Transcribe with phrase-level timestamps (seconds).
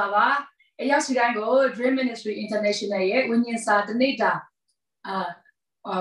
[0.00, 4.32] အားလုံးပဲမင်္ဂလာပါအရောက်စီတိုင်းကို Dream Ministry International ရဲ့ဝိညာဉ်စာတနေ့တာ
[5.06, 5.28] အာ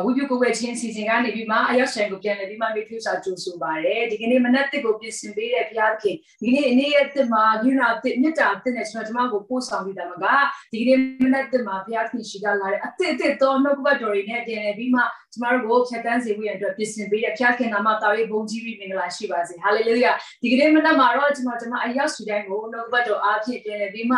[0.05, 10.25] ဝိပုကိုဝဲချင်းစီစဉ်ကနေပြီးမှအရောက်ဆိုင်ကိုပြန်လည်ပြီးမှမိဖြူစာကြိုးဆိုပါတယ်ဒီကနေ့မနက်တစ်ကိုပြင်ဆင်ပေးတဲ့ဘုရားသခင်ဒီကနေ့အနေရဲ့တစ်မှာယူနာတစ်မြတ်တာတစ်နဲ့ကျွန်တော်ကျွန်မကိုပို့ဆောင်ပြီးတာမှာက
[10.71, 15.01] ဒီကနေ့မနက်တစ်မှာဘုရားသခင်ရှိကလာတဲ့အတစ်အတစ်သောနှုတ်ကပတ်တော်တွေနဲ့ပြန်လည်ပြီးမှ
[15.33, 24.17] ကျွန်တော်တို့ကိုဖြတ်တန်းစေဖို့ရအတွက်ပြင်ဆင်ပေးတဲ့ဘုရားခင်နာမတော်ရဲ့ဘုန်းကြီးပြီးမင်္ဂလာရှိပါစေဟာလေလုယာဒီကနေ့မနက်မှာတော့ကျွန်တော်ကျွန်မအရောက်စီတိုင်းကိုနှုတ်ကပတ်တော်အားဖြင့်ပြန်လည်ပြီးမှ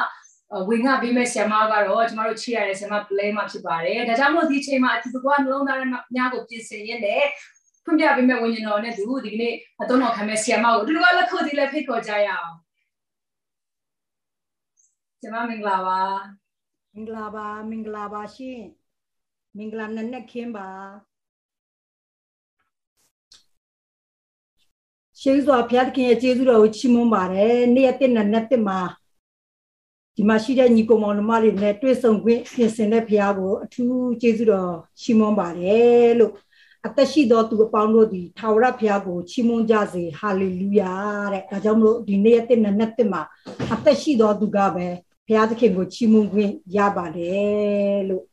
[0.70, 5.80] ဝင်ငါပေးမဲ့ဆရာမကတော့ကျမတို့ချစ်ရတဲ့ဆရာမ play မှာဖြစ်ပါတယ်။ဒါကြောင့်မို့ဒီချိန်မှာအတူတကွနှလုံးသား
[6.16, 7.24] များကိုပြင်ဆင်ရင်းနဲ့
[7.84, 12.52] ဖွင့်ပြပေးမဲ့ဝိညာဉ်တော်နဲ့သူဒီကနေ့အသုံးတော်ခံမဲ့ဆရာမကိုအတူတကွလက်ခုပ်ဒီလည်းဖိတ်ခေါ်ကြရအောင်။
[15.22, 16.00] ဆရာမမင်္ဂလာပါ။
[16.94, 18.60] မင်္ဂလာပါမင်္ဂလာပါရှင်။
[19.58, 20.70] မင်္ဂလာနက်နက်ခင်းပါ။
[25.20, 28.80] ရှေးစွာဘုရားသခင်ရဲ့ကျေးဇူးတော်ကိုချီးမွမ်းပါတယ်။နေ့ရက်တစ်နဲ့နှစ်တစ်မှာ
[30.22, 36.34] ဒီမှာရှိတဲ့ညီကောင်မောင်နှမတွေနဲ့တွေ့ဆုံခွင့်ပြင်ဆင်တဲ့ဖရားကိုအထူးကျေးဇူးတော်ချီးမွမ်းပါတယ်လို့
[36.86, 40.94] အသက်ရှိသောသူအပေါင်းတို့သည်ထာဝရဘုရားကိုချီးမွမ်းကြစေဟာလေလုယာ
[41.34, 43.22] တဲ့ဒါကြောင့်မလို့ဒီနေ့ရက်တစ်နဲ့နှစ်မှာ
[43.74, 44.88] အသက်ရှိသောသူကပဲ
[45.28, 48.26] ဘုရားသခင်ကိုချီးမွမ်းခွင့်ရပါတယ်လို့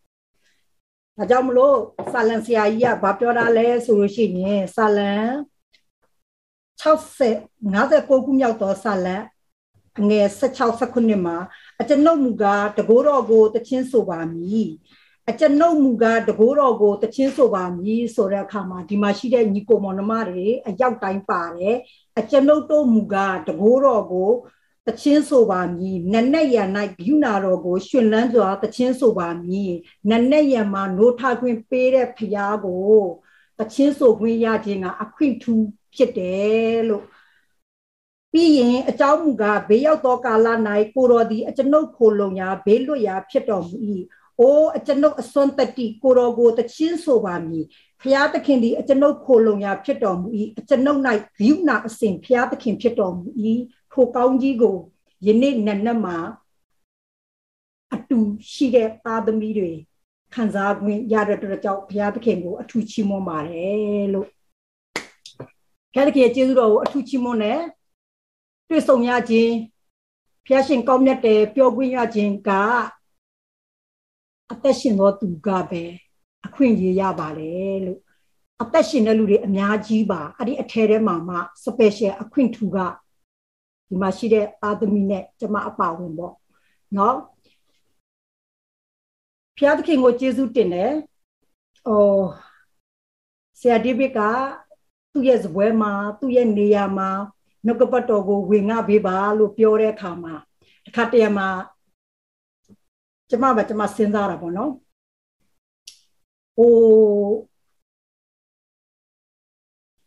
[1.16, 1.77] ဒါကြောင့်မလို့
[2.12, 5.12] ဆာလံဆရာကြီးကဘာပြောတာလဲဆိုလို့ရှိရင်ဆာလံ
[6.82, 7.34] 60
[7.75, 9.38] 59ခုမြောက်သောဆာလံအ
[10.09, 11.37] ငယ်16 19မှာ
[11.81, 14.69] အကျွန်ုပ်မူကားတကိုးတော်ကိုတချင်းဆိုပါမည်
[15.31, 21.77] အကျွန်ုပ်မူကားတကိုးတော်ကိုတချင်းဆိုပါမည်ဆိုတဲ့အခါမှာဒီမှာရှိတဲ့ညီကိုမောင်နှမတွေအရောက်တိုင်းပါတယ်
[22.19, 24.31] အကျွန်ုပ်တို့မူကားတကိုးတော်ကို
[24.88, 26.59] တချင်းဆိုပါမည်နက်နက်ရ၌
[26.98, 29.72] ဂိူနာတော်ကိုရှင်လန်းစွာတချင်းဆိုပါမည်
[30.09, 32.97] နက်နက်ရမှာနိုးထခွင့်ပေးတဲ့ဖရားကို
[33.59, 37.04] တချင်းဆိုခွင့်ရခြင်းကအခွင့်ထူးဖြစ်တယ်လို့
[38.33, 40.47] ပြီးရင်အကြောင်းမူကားဘေးရောက်သောကာလ၌
[40.94, 43.77] ကိုတော်သည်အကျွန်ုပ်ခိုလုံရာဘေးလွတ်ရာဖြစ်တော်မူ၏။
[44.41, 47.65] အိုးအကျွန်ုပ်အစွမ်းတတိကိုတော်ကိုတချင်းဆိုပါမည်။
[48.03, 50.28] ဖျားသခင်သည်အကျွန်ုပ်ခိုလုံရာဖြစ်တော်မူ၏။
[50.59, 51.00] အကျွန်ုပ်၌
[51.39, 53.27] ဂိူနာအစဉ်ဖျားသခင်ဖြစ်တော်မူ၏။
[53.93, 54.77] ထိုကောင်းကြီးကို
[55.27, 56.16] ယနေ့နက်နက်မှာ
[57.95, 58.19] အတူ
[58.53, 59.72] ရှိတဲ့သားသမီးတွေ
[60.34, 64.27] ခံစားခွင့်ရတဲ့အတွက်ကြောင့်ဘုရားသခင်ကိုအထူးချီးမွမ်းပါတယ်လို့
[65.93, 67.60] ဘုရားသခင်ကျေးဇူးတော်ကိုအထူးချီးမွမ်းတယ်
[68.68, 69.54] တွေ့ဆုံရခြင်း
[70.46, 72.50] ဖျားရှင်ကောင်းမြတ်တယ်ပြောခွင့်ရခြင်းက
[74.52, 75.82] အသက်ရှင်သောသူကပဲ
[76.46, 77.52] အခွင့်အရေးရပါလေ
[77.84, 78.00] လို့
[78.62, 82.78] အသက်ရှင်တဲ့လူတွေအများကြီးပါအဲ့ဒီအထဲထဲမှာမှ special အခွင့်ထူက
[83.88, 86.34] ဒီမှာရှိတဲ့အာသမီနဲ့ကျမအပါဝင်ပေါ့
[86.96, 87.16] နော်
[89.56, 90.92] ဖျားသခင်ကိုကျေးဇူးတင်တယ်။
[91.88, 92.24] အော်
[93.60, 94.20] ဆရာဒီဘစ်က
[95.12, 97.10] သူ့ရဲ့ဇပွဲမှာသူ့ရဲ့နေရာမှာ
[97.66, 100.34] နှုတ်ကပတ်တော်ကိုဝင်ငါပေးပါလို့ပြောတဲ့အခါမှာ
[100.84, 101.48] တစ်ခါတည်းမှာ
[103.30, 104.72] ကျမကကျမစဉ်းစားတာပေါ့နော်။
[106.56, 106.72] ဟို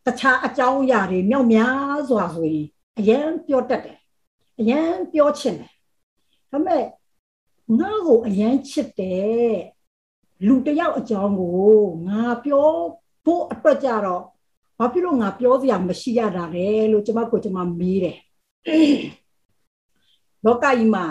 [0.06, 2.66] တခြားအကြောင်းအရာတွေမြောက်များစွာဆိုရင်
[3.00, 3.99] အရန်ပြောတတ်တယ်။
[4.59, 5.72] အရန်ပြောချင်တယ်။
[6.52, 6.84] ဒါပေမဲ့
[7.79, 9.58] ငါ့ကိုအရန်ချစ်တယ်
[10.47, 12.70] လူတယောက်အကြောင်းကိုငါပြော
[13.23, 14.23] ဖို့အတွက်ကြတော့
[14.83, 18.17] ဘာဖြစ်လို့ငါပြောစရာမရှိရတာလဲလို့ကျမကိုကျမမေးတယ်
[20.45, 21.05] လောကကြီးမှာ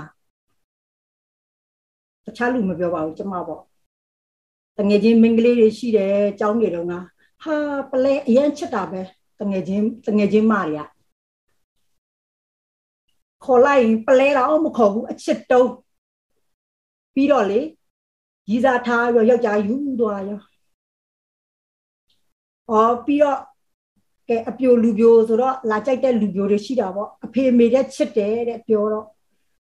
[2.25, 3.63] တခြားလူမပြောပါဘူးကျမပေါ့
[4.79, 6.99] တငယ်ချင်းမင်္ဂလေးတွေရှိတယ်ចောင်းတွေတော့ငါ
[7.43, 7.57] ဟာ
[7.91, 9.01] ပလဲအရင်ချစ်တာပဲ
[9.41, 10.87] တငယ်ချင်းတငယ်ချင်းမတွေက
[13.45, 15.71] ခေါ်လိုက်ပလဲတော့မခေါ်ဘူးအချစ်တုံး
[17.15, 17.61] ပြီးတော့လေ
[18.51, 20.41] ရီစာထားရောယောက်ျားယူသွားရော
[22.71, 23.41] အော်ပြီးတော့
[24.31, 29.07] ကဲအပြိုလူပြိုဆိုတော့လာကြိုက်တဲ့လူပြိုတွေရှိတာပေါ့အဖေမေတဲ့ချစ်တယ်တဲ့ပြောတော့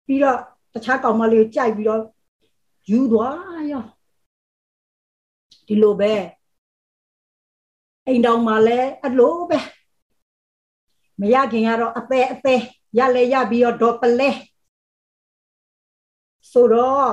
[0.06, 0.38] ပြီးတော့
[0.74, 2.02] တခြားကောင်မလေးကိုကြိုက်ပြီးတော့
[2.90, 3.84] ယူသွားရော
[5.66, 6.12] ဒီလိုပဲ
[8.06, 9.58] အိမ်တောင်မှာလည်းအလိုပဲ
[11.20, 12.62] မရခင်ကတော့အသေးအသေး
[12.98, 14.30] ရလဲရပြီးတော့ဒေါ်ပလဲ
[16.52, 17.12] ဆိုတော့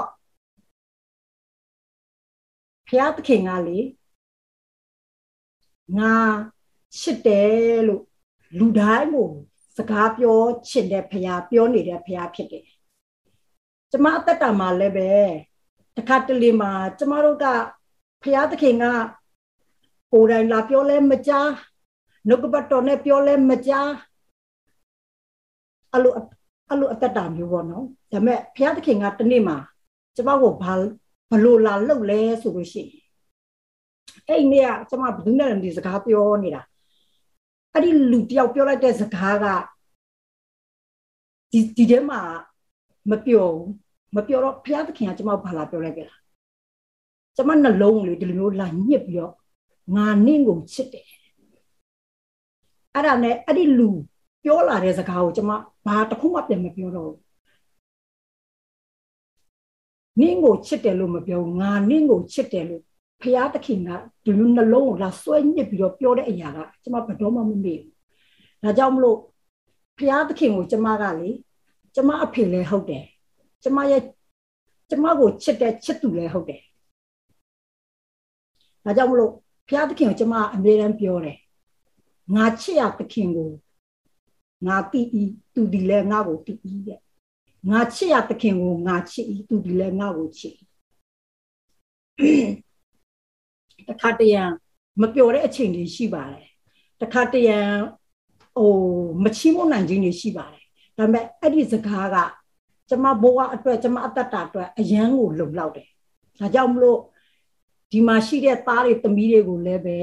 [2.87, 3.79] ဖျားသခင်ကလေ
[5.97, 6.13] ငါ
[6.97, 8.03] ချစ်တယ်လို့
[8.57, 9.29] လူတိုင်းကို
[9.77, 10.39] စကားပြော
[10.69, 12.65] ချင်တဲ့ဖျားပြောနေတဲ့ဖျားဖြစ်တယ်
[13.91, 15.11] ကျမအသက်တာမှာလည်းပဲ
[15.95, 17.45] တခါတလေမှာကျမတို့က
[18.23, 18.85] ဖျားသခင်က
[20.11, 21.49] ကိုယ်တိုင်လာပြောလဲမကြား
[22.27, 23.89] နှုတ်ကပတ်တော်နဲ့ပြောလဲမကြား
[25.93, 26.13] အဲ့လို
[26.69, 29.57] အဲ့လိုအသက်တာမျိုးပေါ့နော်ဒါပေမဲ့ဘုရားသခင်ကတနေ့မှာ
[30.15, 30.73] ကျမကိုဘာ
[31.31, 32.91] ဘလို့လာလှုပ်လဲဆိုလို့ရှိရင်
[34.27, 36.61] အဲ့နေ့ကကျမဘယ်သူနဲ့ဒီစကားပြောနေတာ
[37.73, 39.45] အဲ့ဒီလူတယောက်ပြောလိုက်တဲ့စကားက
[41.51, 42.21] ဒီဒီထဲမှာ
[43.09, 43.49] မပြော
[44.15, 46.19] မပြောတော့ဘုရားသခင်ကကျမဘာလာပြောလိုက်ကြလား
[47.35, 49.33] ကျမနှလုံးလေးဒီလိုမျိုးလာညစ်ပြီးတော့
[49.95, 51.05] ငါနင့်ကိုချစ်တယ်
[52.93, 53.89] အဲ့ဒါနဲ့အဲ့ဒီလူ
[54.43, 55.51] ပြောလာတဲ့စကားကိုကျမ
[55.85, 57.19] ဘာတစ်ခုမှပြန်မပြောတော့ဘူး
[60.19, 62.83] နင့်ကိုချစ်တယ်လို့မပြောငါနင့်ကိုချစ်တယ်လို့
[63.21, 63.89] ဖရာသခင်က
[64.23, 69.17] ဒီလိုနှလုံးကိုလာဆွဲညစ်ပြီးတော့ပြောတဲ့အရာကကျမဘယ်တော့မှမမေ့ဘူးဒါကြောင့်မလို့
[69.97, 71.29] ဖရာသခင်ကိုကျမကလေ
[71.95, 73.05] ကျမအဖေလည်းဟုတ်တယ်
[73.63, 74.01] ကျမရဲ့
[74.89, 76.61] ကျမကိုချစ်တဲ့ချစ်သူလည်းဟုတ်တယ်
[78.85, 79.31] ဒါကြောင့်မလို့
[79.67, 81.37] ဖရာသခင်ကိုကျမအမြဲတမ်းပြောတယ်
[82.35, 83.49] ငါချစ်ရသခင်ကို
[84.67, 85.23] ငါတိဤ
[85.53, 86.99] သူဒီလဲငါ့ကိုတိဤတဲ့
[87.69, 90.55] ငါချစ်ရသခင်ကိုငါချစ်ဤသူဒီလဲငါ့ကိုချစ်
[93.89, 94.43] တခါတရံ
[95.01, 96.45] မပျော်တဲ့အချိန်တွေရှိပါတယ်
[97.01, 97.59] တခါတရံ
[98.55, 98.73] ဟို
[99.23, 100.63] မချီးမွမ်းနိုင်ခြင်းတွေရှိပါတယ်
[100.97, 102.17] ဒါပေမဲ့အဲ့ဒီစကားက
[102.89, 105.87] ကျမဘဝအတွက်ကျမအတ္တတာအတွက်အယံကိုလုံလောက်တယ်
[106.39, 106.99] ဒါကြောင့်မလို့
[107.91, 109.99] ဒီမှာရှိတဲ့သားတွေသမီးတွေကိုလည်းပဲ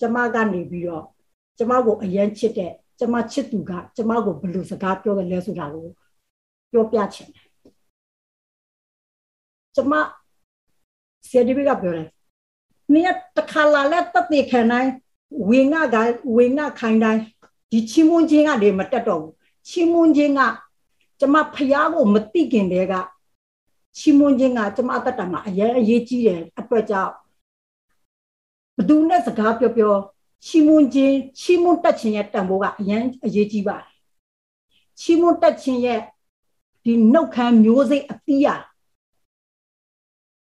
[0.00, 1.06] ကျမကနေပြီးတော့
[1.58, 5.86] ကျမကိုအယံချစ်တဲ့ကျမချစ်သူကကျမကိုဘယ်လိုစကားပြောတယ်လဲဆိုတာကို
[6.72, 7.46] ပြောပြချင်တယ်
[9.74, 9.92] ကျမ
[11.28, 12.08] ဆရာဒီဘကပြောတယ်
[12.94, 14.90] နင်တခါလာလက်တက်တဲ့ခံတိုင်း
[15.48, 15.96] ဝင်းငါက
[16.36, 17.22] ဝင်းငါခိုင်းတိုင်း
[17.70, 19.32] ဒီချီးမွမ်းခြင်းကလေမတက်တော့ဘူး
[19.68, 20.40] ချီးမွမ်းခြင်းက
[21.20, 22.94] ကျမဖျားကိုမသိခင်တည်းက
[23.98, 27.12] ချီးမွမ်းခြင်းကကျမအတ္တမှာအရေးအရေးကြီးတယ်အတွက်ကြောင့်
[28.76, 29.94] ဘသူနဲ့စကားပြောပြော
[30.46, 33.86] ချီးမွမ်းခြင်းချီးမွမ်းတတ်ခြင်းရဲ့တန်ဖိုးကအရင်အရေးကြီးပါတယ်
[35.00, 36.00] ချီးမွမ်းတတ်ခြင်းရဲ့
[36.84, 38.52] ဒီနှုတ်ခမ်းမျိုးစိတ်အတိအ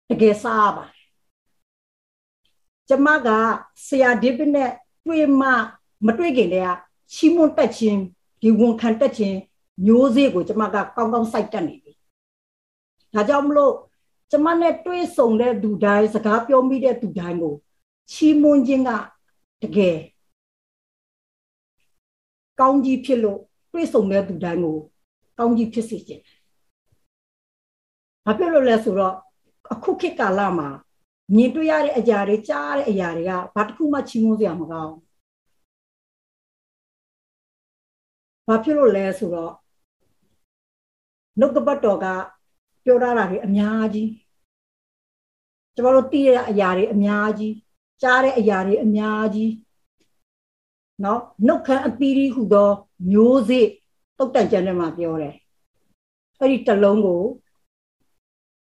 [0.10, 0.99] တကယ်စားပါတယ်
[2.90, 3.28] ကျမက
[3.86, 4.72] ဆရာဒီဗစ်နဲ့
[5.06, 5.50] တွေ့မှ
[6.06, 6.70] မတွေ့ခင်တည်းက
[7.14, 8.00] ချီးမွမ်းတတ်ခြင်း
[8.42, 9.38] ဒီဝန်ခံတတ်ခြင်း
[9.86, 11.94] မျိုးစေ့ကိုကျမကကောင်းကောင်းစိုက်တတ်နေပြီ
[13.14, 13.74] ဒါကြောင့်မလို့
[14.32, 17.54] ကျမနဲ့တွေ့ဆုံတဲ့သူတိုင်းစကားပြောမိတဲ့သူတိုင်းကို
[18.12, 18.92] ချီးမွမ်းခြင်းက
[19.64, 19.98] တကယ်
[22.60, 23.40] ကောင်းကြီးဖြစ်လို့
[23.72, 24.78] တွေ့ဆုံတဲ့သူတိုင်းကို
[25.40, 26.24] ကောင်းကြီးဖြစ်စေခြင်း
[28.26, 29.16] ဘာဖြစ်လို့လဲဆိုတော့
[29.74, 30.70] အခုခေတ်ကာလမှာ
[31.36, 34.96] မြင်တွေ့ရတဲ့အရာတွေကြားရတဲ့အရာတွေကဘာတစ်ခုမှချီးမွမ်းစရာမကောင်း
[38.48, 39.54] ဘာဖြစ်လို့လဲဆိုတော့
[41.40, 42.06] နှုတ်ကပတ်တော်က
[42.84, 44.10] ပြောရတာတွေအများကြီး
[45.76, 47.54] ကျမတို့သိရတဲ့အရာတွေအများကြီး
[48.02, 49.52] ကြားတဲ့အရာတွေအများကြီး
[51.04, 52.70] နော်နှုတ်ခမ်းအသီးသီးဟုသော
[53.12, 53.68] မျိုးစေ့
[54.18, 55.36] တုတ်တန်ကျမ်းထဲမှာပြောတယ်
[56.40, 57.22] အဲ့ဒီတလုံးကို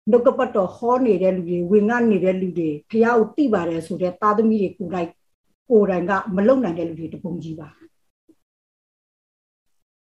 [0.09, 5.09] နှုတ်ကပတ်တော်ဟောနေတဲ့လူတွေဝင်ငှနေတဲ့လူတွေဖះကိုတိပါတယ်ဆိုတဲ့သားသမီးတွေကိုယ်တိုင်
[5.69, 7.69] ကိုယ်တိုင်ကမလုံနိုင်တဲ့လူတွေတပုံကြီးပါ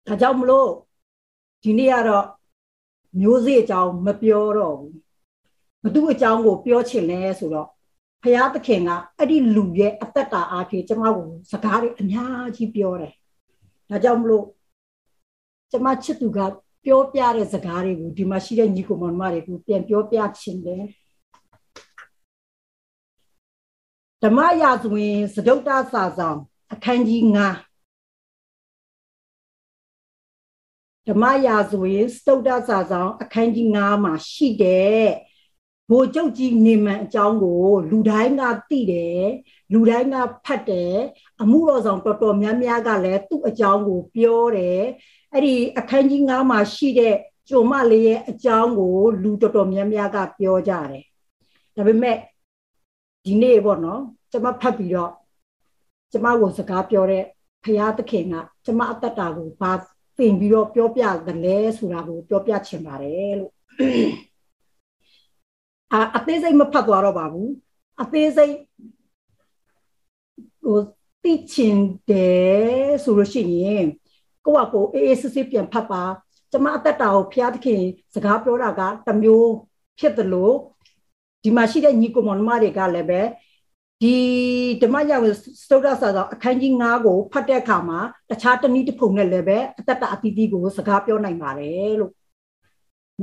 [0.07, 0.69] ဒါကြောင့်မလို့
[1.63, 2.25] ဒီနေ့ကတော့
[3.19, 4.93] မျိုးစေ့အကြောင်းမပြောတော့ဘူး
[5.83, 7.67] ဘသူအကြောင်းကိုပြောချင်လဲဆိုတော့
[8.23, 13.13] ဖះသခင်ကအဲ့ဒီလူရဲ့အသက်တာအားဖြင့်ကျမကိုစကားတွေအများကြီးပြောတယ်
[13.89, 14.45] ဒါကြောင့်မလို့
[15.71, 16.39] ကျမချစ်သူက
[16.83, 20.83] ပြောပြတဲ့စကားတွေကိုဒီမှာရှိတဲ့ညီကိုမောင်မတွေကိုပြန်ပြောပြချင်တယ်
[24.23, 26.39] ဓမ္မရာဇဝင် စဒုတ်တာစာဆောင်
[26.73, 27.67] အခန်းကြီး9
[31.07, 35.03] ဓမ္မရာဇဝင်စတုဒ္ဒစာဆောင်အခန်းကြီး9မှာရှိတဲ့
[35.89, 39.23] ဘိုလ်ချုပ်ကြီးနေမန်အကြောင်းကို လူတိုင်းကသိတယ်
[39.73, 40.15] လူတိုင်းက
[40.45, 40.95] ဖတ်တယ်
[41.41, 44.83] အမှုတော်ဆောင်တော်တော်များများကလည်းသူ့အကြောင်းကိုပြောတယ်
[45.37, 47.15] အဲ့ဒီအခန်းကြီး9မှာရှိတဲ့
[47.49, 51.03] ကျုံမလေးရဲ့အကြောင်းကို လူတော်တော်များများကပြောကြတယ်
[51.75, 52.17] ဒါပေမဲ့
[53.25, 54.01] ဒီနေ့ပေါ့နော်
[54.31, 55.11] ကျမဖတ်ပြီးတော့
[56.11, 57.23] ကျမကိုစကားပြောတဲ့
[57.63, 59.71] ဖရာသခင်ကကျမအတ္တတာကိုဘာ
[60.17, 63.53] သင်ပြီးတော့ပြောပြတယ်လဲဆိုတာကိုပြောပြချင်ပါတယ်လို့
[65.91, 67.51] အာအသေးစိတ်မဖတ်သွားတော့ပါဘူး
[68.01, 68.55] အသေးစိတ်
[70.63, 70.79] ဟို
[71.23, 71.79] သိချင်
[72.09, 73.87] တယ်ဆိုလို့ရှိရင်
[74.47, 76.03] ကိုယ့်အကိုအေးအေးဆေးဆေးပြန်ဖတ်ပါ
[76.51, 77.81] ကျမအသက်တာကိုဖျားသခင်
[78.13, 79.49] စကားပြောတာကတမျိုး
[79.99, 80.55] ဖြစ်တယ်လို့
[81.43, 83.21] ဒီမှာရှိတဲ့ညီကိုမောင်မတွေကလည်းပဲ
[84.01, 84.15] ဒီ
[84.81, 85.39] ဓမ္မရဝစ
[85.69, 87.99] တုဒ္ဒစာသောအခန်းကြီး9ကိုဖတ်တဲ့အခါမှာ
[88.29, 92.13] တခြားတနည်းတစ်ပုံနဲ့လည်းပဲအတ္တတအတိတိကိုစကားပြောနိုင်ပါတယ်လို့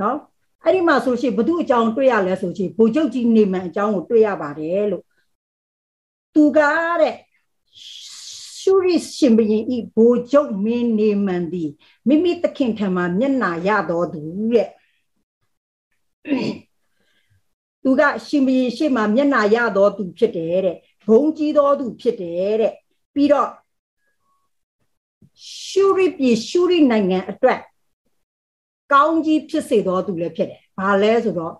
[0.00, 0.16] နော်
[0.64, 5.04] အဲ့ဒီမှာဆိုရှင်ဘု து အကြောင်းတွေ့ရလဲဆိုရှင်ဘိုလ်ချုပ်ကြီးနေမှန်အကြောင်းကိုတွေ့ရပါတယ်လို့
[6.34, 6.58] သူက
[7.00, 7.14] တဲ့
[8.64, 11.70] ရှုရိရှင်ဘရင်ဤဘိုလ်ချုပ်မင်းနေမန်သည်
[12.08, 14.20] မိမိသခင်ထံမှမျက်နာရတော်သူ
[14.52, 14.68] တဲ့
[17.82, 20.76] သူကရှင်ဘရင်ရှေ့မှာမျက်နာရတော်သူဖြစ်တယ်တဲ့
[21.08, 22.72] ဘုံကြီးတော်သူဖြစ်တယ်တဲ့
[23.14, 23.50] ပြီးတော့
[25.66, 27.60] ရှုရိပြည်ရှုရိနိုင်ငံအတွက်
[28.92, 31.54] ကောင်းကြီးဖြစ်စေတော်သူလည်းဖြစ်တယ်။ဘာလဲဆိုတော့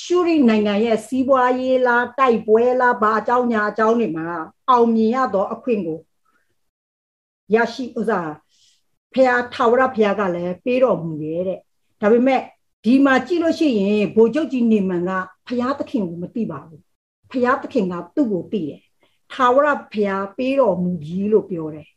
[0.00, 4.26] ရှုရိနိုင်ငံရဲ့စီးပွားရေးလားတိုက်ပွဲလားဘာအကြောင်းညာအကြောင်းတွေမှာ
[4.70, 5.98] အောင်မြင်ရတော့အခွင့်ကို
[7.54, 8.32] ရရှိဥစား
[9.12, 11.58] ဖះထာဝရဖះကလည်းပေးတော်မူရဲ့တဲ့
[12.00, 12.40] ဒါပေမဲ့
[12.84, 15.10] ဒီမှာကြည့်လို့ရှိရင်ဘိုလ်ချုပ်ကြီးနေမန်က
[15.46, 16.82] ဖះသခင်ကိုမသိပါဘူး
[17.30, 18.80] ဖះသခင်ကသူ့ကိုသိတယ်
[19.32, 21.88] ထာဝရဖះပေးတော်မူကြီးလို့ပြောတယ်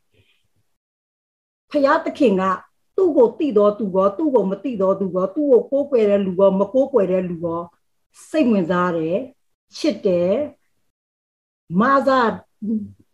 [1.72, 2.44] ဖះသခင်က
[2.96, 7.62] သူ့ကိုသိတော်သူကောသူ့ကိုမသိတော်သူကောသူ့ကိုကိုးကွယ်တဲ့လူကောမကိုးကွယ်တဲ့လူကော
[8.30, 9.18] စိတ်ဝင်စားတယ်
[9.78, 10.34] ချစ်တယ်
[11.80, 12.22] မာသာ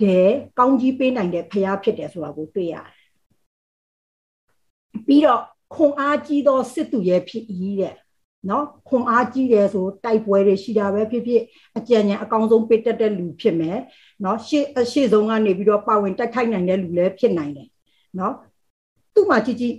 [0.03, 2.87] တယ်ကောင်းကြီးပေးနိုင်တဲ့ဖရားဖြစ်တယ်ဆိုတာကိုတွေ့ရတယ်
[5.07, 5.41] ပြီးတော့
[5.75, 7.95] ခွန်အားကြီးသောစစ်သူရဲ့ဖြစ်ဤတဲ့
[8.49, 11.43] နော်ခွန်အားကြီးတယ်ဆိုတိုက်ပွဲတွေရှိတာပဲဖြစ်ဖြစ်
[11.77, 13.79] အကြံဉာဏ်အကောင်းဆုံးပေးတတ်တဲ့လူဖြစ်မယ်
[14.23, 17.69] နော်ရှေ့အရှိဆုံးကနေပြီးတော့ပါဝင်တိုက်ခိုက်နိုင်တဲ့လူလည်းဖြစ်နိုင်တယ်
[18.19, 18.33] နော်
[19.13, 19.75] သူ့မှာကြည့်ကြည့်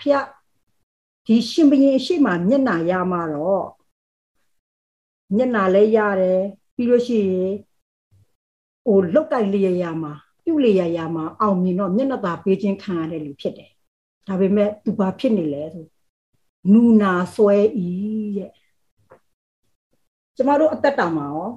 [0.00, 0.26] ဖျက်
[1.26, 3.66] ဒီရှင်ဘရင်အရှိမမျက်နာရမှာတော့
[5.36, 6.40] မျက်နာလည်းရတယ်
[6.74, 7.52] ပြီးလို့ရှိရင်
[8.90, 10.12] ဟိုလုတ်ကိုက်လျက်ရမှာ
[10.44, 13.70] ပြုတ်လျက်ရမှာအောင်မြင်တော့မျက်နှာသာပေးခြင်းခံရတဲ့လူဖြစ်တယ်
[14.26, 15.86] ဒါပေမဲ့သူဘာဖြစ်နေလဲဆို
[16.72, 17.56] နူနာဆွဲ
[17.86, 17.90] ဤ
[18.36, 18.50] တဲ့
[20.36, 21.48] ကျမတို့အသက်တာမှာရော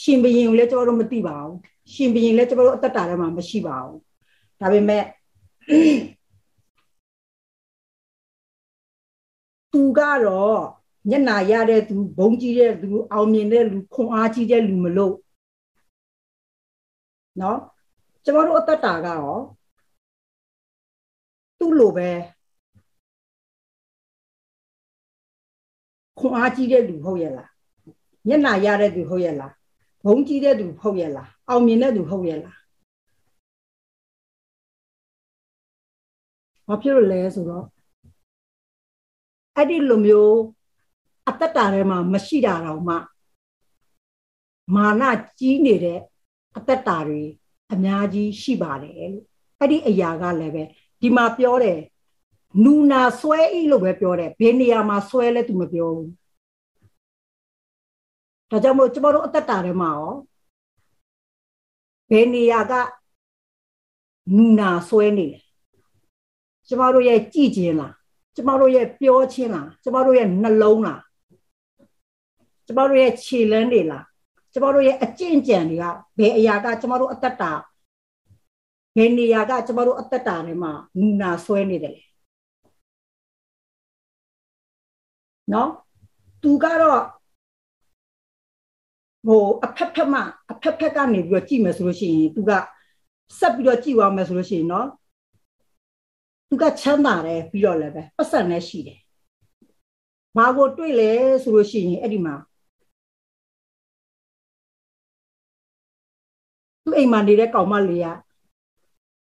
[0.00, 1.56] ရှင်ဘရင်ကိုလည်းကျမတို့မသိပါဘူး
[1.92, 3.98] ရှင်ဘရင်လည်းကျမတို့အသက်တာထဲမှာမရှိပါဘူး
[4.60, 5.04] ဒါပေမဲ့
[9.72, 10.79] သူကတော့
[11.10, 15.14] ညနာရတဲ့သူဘုံကြီးတဲ့လူအောင်မြင်တဲ့လူခွန်အားကြီးတဲ့လူမလို့
[17.40, 17.58] နော်
[18.24, 19.38] ကျွန်တော်တို့အသက်တာကရော
[21.58, 22.10] သူ့လိုပဲ
[26.18, 27.50] ခွန်အားကြီးတဲ့လူဟုတ်ရဲ့လား
[28.28, 29.52] ညနာရတဲ့သူဟုတ်ရဲ့လား
[30.06, 32.56] ဘုံကြီးတဲ့သူဟုတ်ရဲ့လားအောင်မြင်တဲ့သူဟုတ်ရဲ့လား
[36.66, 37.64] ဘာဖြစ်လို့လဲဆိုတော့
[39.56, 40.34] အဲ့ဒီလိုမျိုး
[41.30, 42.96] အတ္တတာထဲမှာမရှိတာတော့မှ
[44.74, 45.02] မာန
[45.38, 46.00] ကြီးနေတဲ့
[46.56, 47.22] အတ္တတာတွေ
[47.72, 49.26] အများကြီးရှိပါတယ်လို့
[49.60, 50.62] အဲ့ဒီအရာကလည်းပဲ
[51.00, 51.80] ဒီမှာပြောတယ်
[52.64, 56.10] နူနာဆွဲဤလို့ပဲပြောတယ်ဘယ်နေရာမှာဆွဲလဲသူမပြောဘူး
[58.50, 60.12] ဒါကြောင့်မို့ကျမတို့အတ္တတာထဲမှာရော
[62.10, 62.72] ဘယ်နေရာက
[64.36, 65.40] နူနာဆွဲနေလဲ
[66.68, 67.94] ကျမတို့ရဲ့ကြည်ခြင်းလား
[68.34, 71.00] ကျမတို့ရဲ့ပြောခြင်းလားကျမတို့ရဲ့နှလုံးလား
[72.70, 74.04] ကျမတို့ရဲ့ခြေလန်းတွေလား
[74.52, 75.84] ကျမတို့ရဲ့အကျင့်ကြံတွေက
[76.18, 77.52] ဘယ်အရာကကျမတို့အသက်တာ
[78.96, 82.02] ဘယ်နေရာကကျမတို့အသက်တာထဲမှာနူနာဆွဲနေတယ်လေ
[85.52, 85.70] နော်
[86.42, 87.02] သူကတော့
[89.26, 90.20] ဟိုအဖက်ဖက်မှ
[90.52, 92.50] အဖက်ဖက်ကနေပြီးတော့ကြည့်မယ်ဆိုလို့ရှိရင်သူက
[93.38, 94.86] ဆက်ပြီးတော့ကြည့်သွားမယ်ဆိုလို့ရှိရင်နော်
[96.48, 98.98] သူကချမ်းသာတယ်ပြီးတော့လည်းပဲပတ်စံနဲ့ရှိတယ်
[100.36, 101.10] ဘာကိုတွေ့လဲ
[101.42, 102.34] ဆိုလို့ရှိရင်အဲ့ဒီမှာ
[106.90, 108.08] သူ့အိမ်မှာနေတဲ့ကောင်မလေးက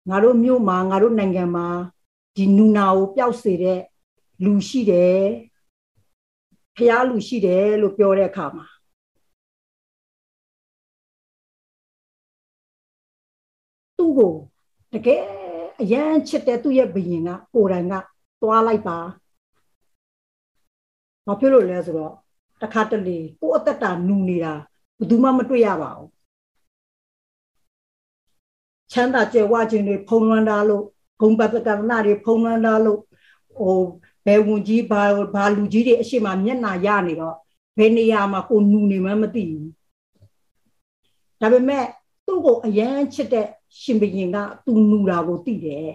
[0.08, 1.66] ငါတို့မြို့မှာငါတို့နိုင်ငံမှာ
[2.36, 3.80] ဒီနူနာကိုပျောက်စေတဲ့
[4.44, 5.22] လူရှိတယ်
[6.76, 8.66] ဖျားလူရှိတယ်လို့ပြောတဲ့အခါမှာ
[13.96, 14.34] သူ့ကို
[14.92, 15.22] တကယ်
[15.80, 17.94] အရန်ချစ်တဲ့သူ့ရဲ့ဘယင်ကကိုယ်တိုင်က
[18.42, 18.98] သွားလိုက်ပါ
[21.26, 22.14] ဘာဖြစ်လို့လဲဆိုတော့
[22.62, 24.54] တခါတလေကိုယ်အသက်တာနူနေတာ
[24.98, 26.17] ဘယ်သူမှမတွေ့ရပါဘူး
[28.98, 30.84] ချမ်းသာကြွယ်ဝခြင်းတွေဖုံးလွှမ်းတာလို့
[31.20, 31.68] ဂုံပတ်ကရဏ
[32.06, 33.00] တွေဖုံးလွှမ်းတာလို့
[33.56, 33.78] ဟို
[34.26, 35.02] ဘယ်ဝင်ကြီးဘာ
[35.34, 37.36] ဘာလူကြီးတွေအရှိမမျက်နာရနေတော့
[37.78, 39.70] ဘယ်နေရာမှာကိုနူနေမှမသိဘူး
[41.40, 41.84] ဒါပေမဲ့
[42.26, 43.46] သူ့ကိုအရန်ချစ်တဲ့
[43.80, 45.90] ရှင်ဘရင်ကသူနူတာကိုသိတယ်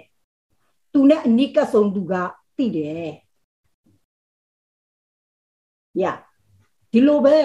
[0.93, 2.13] သူနဲ့အနိကဆုံးသူက
[2.57, 3.09] သိတယ်
[6.01, 6.03] ရ
[6.91, 7.39] ဒီလိုပဲ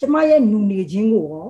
[0.00, 1.48] ကျမရဲ့နူနေခြင်းကိုရော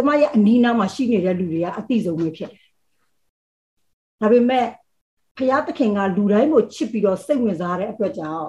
[0.00, 2.62] ကျမရဲ့အနီးနားမှာရှိနေတဲ့လူတွေကအသိဆုံးပဲဖြစ်တယ်
[4.20, 4.66] ဒါပေမဲ့
[5.36, 8.48] ဖယားသခင်ကလူတိုင်းကိုချစ်ပြီးတော့စိတ်ဝင်စားတဲ့အတွက်ကြောင့်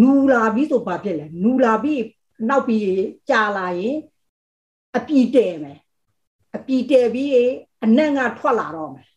[0.00, 2.02] နူလာပြီးဆိုဘာဖြစ်လဲနူလာပြီး
[2.48, 2.84] နောက်ပြီး
[3.30, 3.96] ကြာလာရင်
[4.96, 5.78] အပြီတဲမယ်
[6.56, 7.32] အပြီတဲပြီး
[7.84, 9.08] အနံ့ကထွက်လာတော့မယ်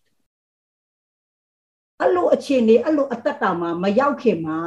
[2.00, 4.60] အဲ့လိုအခြေအနေအဲ့လိုအသက်တာမှာမရောက်ခင်မှာ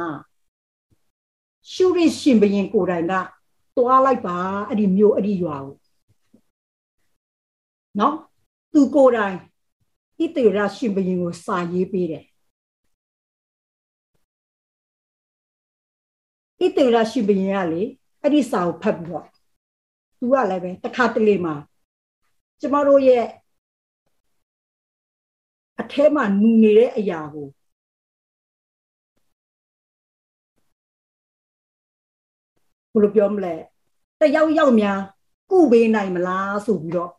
[1.73, 3.13] ရှုရရှင်ဘရင်ကိုယ်တိုင်က
[3.77, 5.75] သွားလိုက်ပါအဲ့ဒီမြို့အဲ့ဒီရွာကို
[7.99, 8.15] နော်
[8.73, 9.35] သူကိုယ်တိုင်
[10.17, 12.25] ဣတေရရှင်ဘရင်ကိုစာရေးပေးတယ်
[16.59, 17.81] ဣတေရရှင်ဘရင်ကလေ
[18.21, 19.25] အဲ့ဒီစာကိုဖတ်ပြီးတော့
[20.17, 21.55] သူကလည်းပဲတခါတလေမှာ
[22.59, 23.25] ကျမတို့ရဲ့
[25.81, 27.47] အထဲမှာနူနေတဲ့အရာကို
[32.91, 33.55] ဘယ်လိုပြောမလဲ
[34.19, 34.99] တယောက်ယောက်များ
[35.51, 37.11] ကုပေးနိုင်မလားဆိုပြီးတော့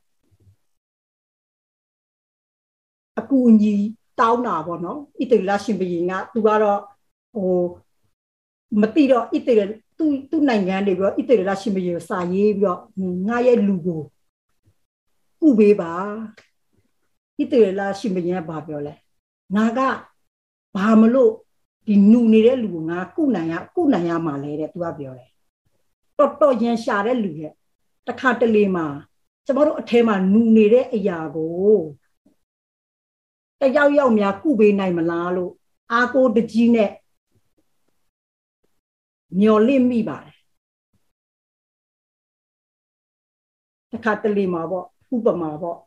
[3.18, 3.75] အကူအညီ
[4.20, 6.80] တောင်းတာပေါ့နော်ဣတိလရှင်ဘုရင်ကသူကတော့
[7.35, 7.54] ဟို
[8.80, 9.54] မတိတော့ဣတိ
[9.99, 12.80] သူသူနိုင်ငံတွေပြီးတော့ဣတိလရှင်ဘုရင်စာရေးပြီးတော့
[13.28, 14.02] ငါရဲ့လူကို
[15.40, 15.92] ကုပေးပါ
[17.38, 18.94] ဣတိလရှင်ဘုရင်ကဘာပြောလဲ
[19.56, 19.80] ငါက
[20.76, 21.32] ဘာမလို့
[21.87, 25.30] ဒီနူနေတဲ့လူကိုငါကုနိုင်ရကုနိုင်ရမှာလဲတဲ့သူကပြောတယ်
[26.18, 27.52] တော်တော်ရန်ရှာတဲ့လူရဲ့
[28.06, 28.87] တခါတလေမှာ
[29.46, 31.78] ကျမတို့အထဲမှာနူနေတဲ့အရာကို
[33.62, 35.51] တယောက်ယောက်များကုပေးနိုင်မလားလို့
[35.91, 36.91] အာကိုတကြီးနဲ့
[39.39, 40.38] မျော်လင့်မိပါတယ်
[43.91, 45.77] တခါတလေမှာပေါ့ဥပမာပေါ့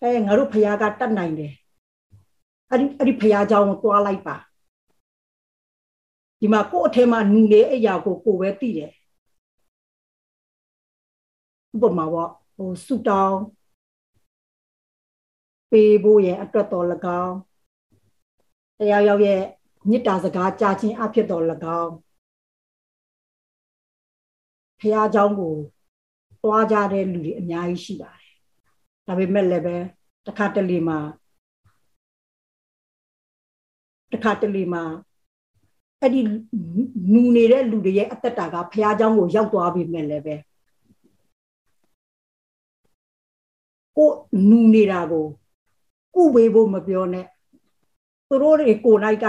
[0.00, 1.52] အဲငါတို့ဖခင်ကတတ်နိုင်တယ်
[2.70, 4.36] အဲ့ဒီအဲ့ဒီဖခင်เจ้าကိုတွားလိုက်ပါ
[6.40, 8.90] ဒီမှာကို့အထဲမှာနူနေအရာကိုကိုပဲသိတယ်
[11.74, 13.38] ဥပမာပေါ့ဟိုဆူတောင်း
[15.70, 16.86] ပေးဖို့ရဲ့အတွက်တော်၎
[17.22, 17.36] င်း
[18.78, 19.42] တရားရောက်ရဲ့
[19.88, 21.44] မေတ္တာစကားကြားခြင်းအဖြစ်တော်၎
[21.80, 21.92] င်း
[24.80, 25.54] ဖះเจ้าကို
[26.42, 28.34] တွားကြတဲ့လူတွေအများကြီးရှိပါတယ်
[29.06, 29.76] ဒါပေမဲ့လည်းပဲ
[30.26, 30.98] တစ်ခါတလေမှာ
[34.12, 34.84] တစ်ခါတလေမှာ
[36.00, 36.20] အဲ့ဒီ
[37.12, 40.36] နူနေတဲ့လူတွေရဲ့အသက်တာကဖះเจ้าကိုရောက်သွားပြီမဲ့လည်းပဲ
[43.96, 44.10] ကို
[44.48, 45.26] နူနေတာကို
[46.19, 47.25] ကုပေးဖို့မပြောနဲ့
[48.27, 49.25] သူတို့တွေကိုယ်နိုင်က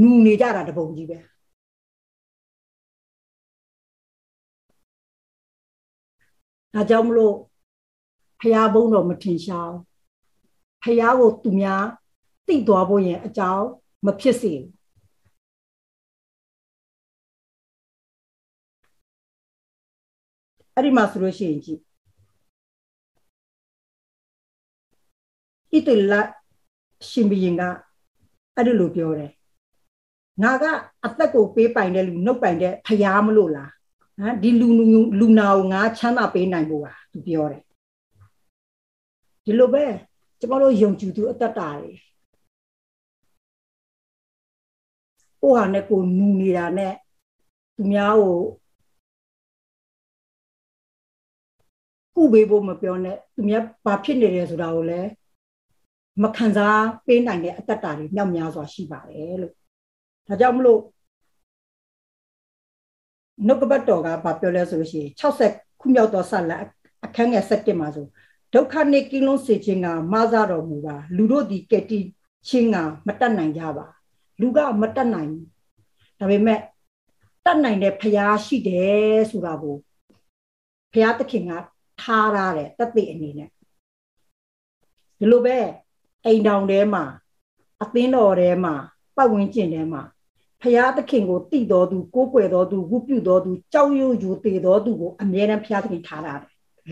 [0.00, 1.18] နူနေကြတာတပုံကြီးပဲ
[6.74, 7.34] ဒါကြောင့်မလို့
[8.40, 9.72] ဖះဘုံတော်မထင်ရှား
[10.82, 11.84] ဖះကိုသူများ
[12.46, 13.66] သိသွားဖို့ရင်အကြောင်း
[14.06, 14.52] မဖြစ်စေ
[20.74, 21.80] အဲ့ဒီမှာဆိုလို့ရှိရင်ကြည့်
[25.76, 26.12] ဣတလ
[27.08, 27.62] ရှင်ဘီရင်က
[28.56, 29.30] အဲ့ဒီလိုပြောတယ်
[30.42, 30.64] ငါက
[31.04, 33.70] အသက်ကိုပေးပိုင်တဲ့လူနှုတ်ပိုင်တဲ့ဖျားမလို့လား
[34.20, 34.68] ဟမ်ဒီလူ
[35.18, 37.62] လူနာကိုငါချမ်းသာပေးနိုင်ဖို့ပါသူပြောတယ်
[39.44, 39.84] ဒီလိုပဲ
[40.40, 41.92] ကျမတို့ယုံကြည်သူအသက်တာတွေ
[45.40, 46.94] ကိုဟာနဲ့ကိုနူနေတာနဲ့
[47.76, 48.38] သူများကို
[52.14, 55.08] ကုပေးဖို့မပြောနဲ့သူများဘာဖြစ်နေတယ်ဆိုတာကိုလည်း
[56.22, 59.54] မခံစားပေးနိုင်တဲ့အတ္တတာတွေမြောက်များစွာရှိပါတယ်လို့
[60.28, 60.80] ဒါကြောင့်မလို့
[63.46, 66.60] နှုတ်ကပတ်တော်ကဘာပြောလဲဆိုလို့ရှိရင်60ခုမြောက်သောဆက်လက်
[67.04, 68.06] အခန်းငယ်7မှာဆို
[68.54, 71.98] ဒုက္ခနှင့်ကင်းလုံးစေခြင်းကမဆတော်မူပါလူတို့ဒီကတိ
[72.48, 73.86] ချင်းကမတတ်နိုင်ကြပါ
[74.40, 75.48] လူကမတတ်နိုင်ဘူး
[76.18, 76.60] ဒါပေမဲ့
[77.44, 79.76] တတ်နိုင်တဲ့ဖျားရှိတယ်ဆိုတာကို
[80.92, 81.52] ဖျားသခင်က
[82.00, 83.48] ထားရတယ်တသက်အနေနဲ့
[85.18, 85.58] ဒီလိုပဲ
[86.24, 87.04] အိမ်တောင်ထဲမှာ
[87.82, 88.74] အသင်းတော်ထဲမှာ
[89.16, 90.02] ပတ်ဝန်းကျင်ထဲမှာ
[90.62, 96.34] ဖရာသခင်ကိုတည်တော်သူကိုးကွယ်တော်သူဝုပြုတော်သူကြောက်ရွံ့ယူတည်တော်သူကိုအမြဲတမ်းဖရာသခင်ထားတာ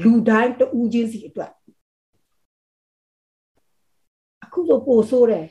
[0.03, 1.51] လူတိုင်းတူးချင်းစီအတွက်
[4.43, 5.47] အခုဆိုပို့ဆိုးတယ်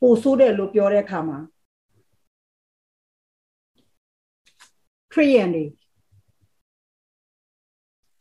[0.00, 1.38] ပို့ဆိုးတယ်လို့ပြောတဲ့အခါမှာ
[5.12, 5.64] ခရိယန်တွေ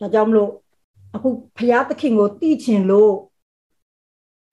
[0.03, 0.51] ဒါကြောင့်မလို့
[1.15, 3.13] အခုဖရာသခင်ကိုတည်ချင်လို့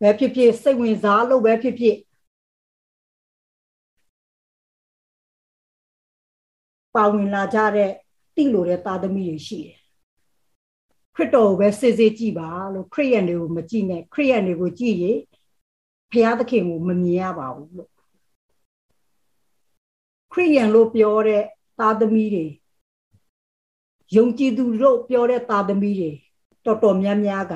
[0.00, 1.96] ပဲဖြစ်ဖြစ်စိတ်ဝင်စားလို့ပဲဖြစ်ဖြစ်
[6.94, 7.90] ပါဝင်လာကြတဲ့
[8.34, 9.76] တိလို့တဲ့သားသမီးတွေရှိတယ်
[11.14, 15.18] ခရစ်တော်ကိုပဲစစ်စစ်ကြည့်ပါလို့ခရိယန်တွေကိုမကြည့်နဲ့ခရိယန်တွေကိုကြည့်ရင်
[16.10, 17.90] ဖရာသခင်ကိုမမြင်ရပါဘူးလို့
[20.32, 21.42] ခရိယန်လို့ပြောတဲ့
[21.78, 22.46] သားသမီးတွေ
[24.16, 26.10] ယုံကြည်သူတို့ပြောတဲ့သားသမီးတွေ
[26.64, 27.54] တော်တော်များများက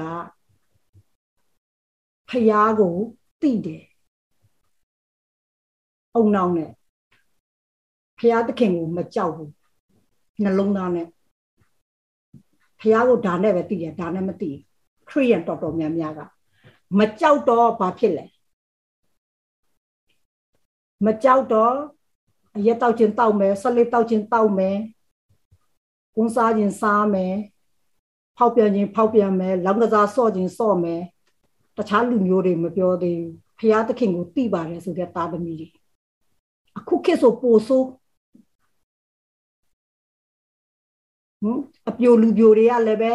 [2.28, 2.94] ဖယားကို
[3.40, 3.84] သိတယ်
[6.14, 6.70] အုံနောင်နဲ့
[8.18, 9.52] ဖယားသခင်ကိုမကြောက်ဘူး
[10.42, 11.08] နှလုံးသားနဲ့
[12.80, 14.50] ဖယားကိုဒါနဲ့ပဲသိတယ်ဒါနဲ့မသိ
[15.08, 16.20] ခရိယန်တော်တော်များများက
[16.98, 18.24] မကြောက်တော့ဘာဖြစ်လဲ
[21.04, 21.74] မကြောက်တော့
[22.56, 24.76] အရက်တောက်ချင်းတောက်မယ်ဆက်လက်တောက်ချင်းတောက်မယ်
[26.16, 27.34] ကုန်းစားချင်းစားမယ်
[28.36, 31.02] ဖောက်ပြန်ချင်းဖောက်ပြန်မယ်လောင်ကစားဆော့ချင်းဆော့မယ်
[31.76, 35.68] တခြားလူမျိုးတွေမပြောသေးဘူးဖျားသခင်ကိုသိပါတယ်ဆိုတဲ့သားသမီးတွေ
[36.78, 37.86] အခုခေတ်ဆိုပိုဆိုး
[41.42, 43.12] ဟမ်အပြိုလူပြိုတွေကလည်းပဲ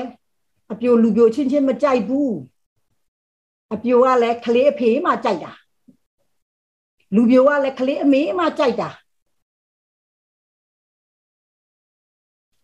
[0.71, 2.33] အပြိုလူပြိုချင်းချင်းမကြိုက်ဘူး
[3.73, 5.51] အပြိုကလည်းကလေးအဖေမှကြိုက်တာ
[7.15, 8.89] လူပြိုကလည်းကလေးအမေမှကြိုက်တာ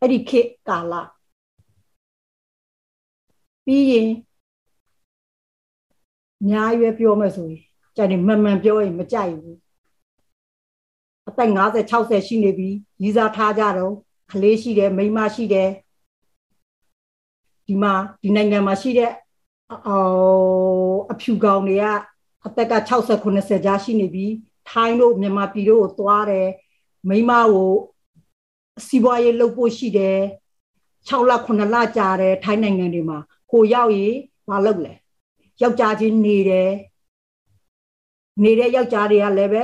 [0.05, 0.93] အဲ့ဒီခေတ်ကာလ
[3.65, 4.09] ပြီးရင်
[6.49, 7.61] ညာရွယ်ပြောမယ်ဆိုရင်
[7.95, 9.57] ကြိုက်တယ်မှန်မှန်ပြောရင်မကြိုက်ဘူး
[11.27, 12.69] အသက်50 60ရှိနေပြီ
[13.03, 13.93] ရီးစားထားကြတော့
[14.31, 15.69] ကလေးရှိတယ်မိန်းမရှိတယ်
[17.67, 19.11] ဒီမှာဒီနိုင်ငံမှာရှိတဲ့
[19.87, 21.85] အော်အဖြူကောင်တွေက
[22.45, 24.25] အသက်က60 90ကြားရှိနေပြီ
[24.69, 26.47] ထိုင်းတို့မြန်မာပြည်တို့ကိုသွားတယ်
[27.09, 27.71] မိန်းမကို
[28.87, 30.19] စီးပွားရေးလုပ်ဖို့ရှိတယ်
[31.07, 33.17] 6လ9လကြာတယ်ထိုင်းနိုင်ငံတွေမှာ
[33.51, 34.15] ကိုရောက်ရေး
[34.49, 34.93] မလုပ်လဲ
[35.61, 36.71] ယောက်ျားချင်းနေတယ်
[38.43, 39.63] နေတဲ့ယောက်ျားတွေကလည်းပဲ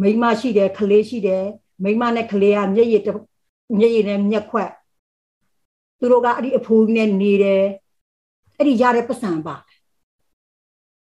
[0.00, 1.44] မိန်းမရှိတယ်ကလေးရှိတယ်
[1.82, 3.02] မိန်းမနဲ့ကလေးကမျက်ရည်
[3.78, 4.70] မျက်ရည်နဲ့မျက်ခွက်
[5.98, 7.64] သူတို့ကအဲ့ဒီအဖိုးနဲ့နေတယ်
[8.56, 9.56] အဲ့ဒီရတဲ့ပတ်စံပါ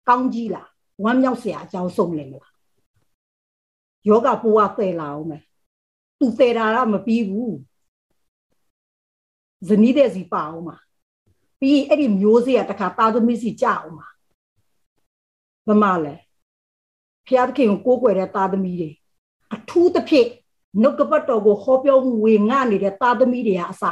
[0.07, 0.69] ကောင်းကြီးလား
[1.03, 2.53] ဝမ်းမြောက်စရာအကြောင်းဆုံးလဲမလား
[4.07, 5.43] ယောဂပူဝပယ်လာအောင်မယ်
[6.23, 7.55] သူပယ်တာကမပြီးဘူး
[9.69, 10.77] ဇနီးတဲ့စီပါအောင်မှာ
[11.59, 14.07] ပြီးအဲ့ဒီမျိုးစေ့ကတခါတာသမီစီကြအောင်မှာ
[15.67, 16.15] မမလဲ
[17.27, 18.89] ဖျားသခင်ကိုကိုးကွယ်တဲ့တာသမီတွေ
[19.53, 20.27] အထူးသဖြင့်
[20.81, 23.83] နှုတ်ကပတ်တော်ကိုဟောပြောဝေငှနေတဲ့တာသမီတွေဟာအစ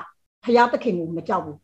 [0.43, 1.59] ဖျားသခင်ကိုမကြောက်ဘူး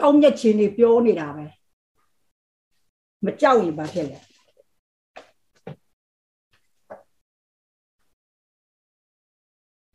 [0.00, 1.46] ကောင်းမြတ်ခြင်းတွေပြောနေတာပဲ
[3.24, 4.31] မကြောက်ရင်ဘာဖြစ်လဲ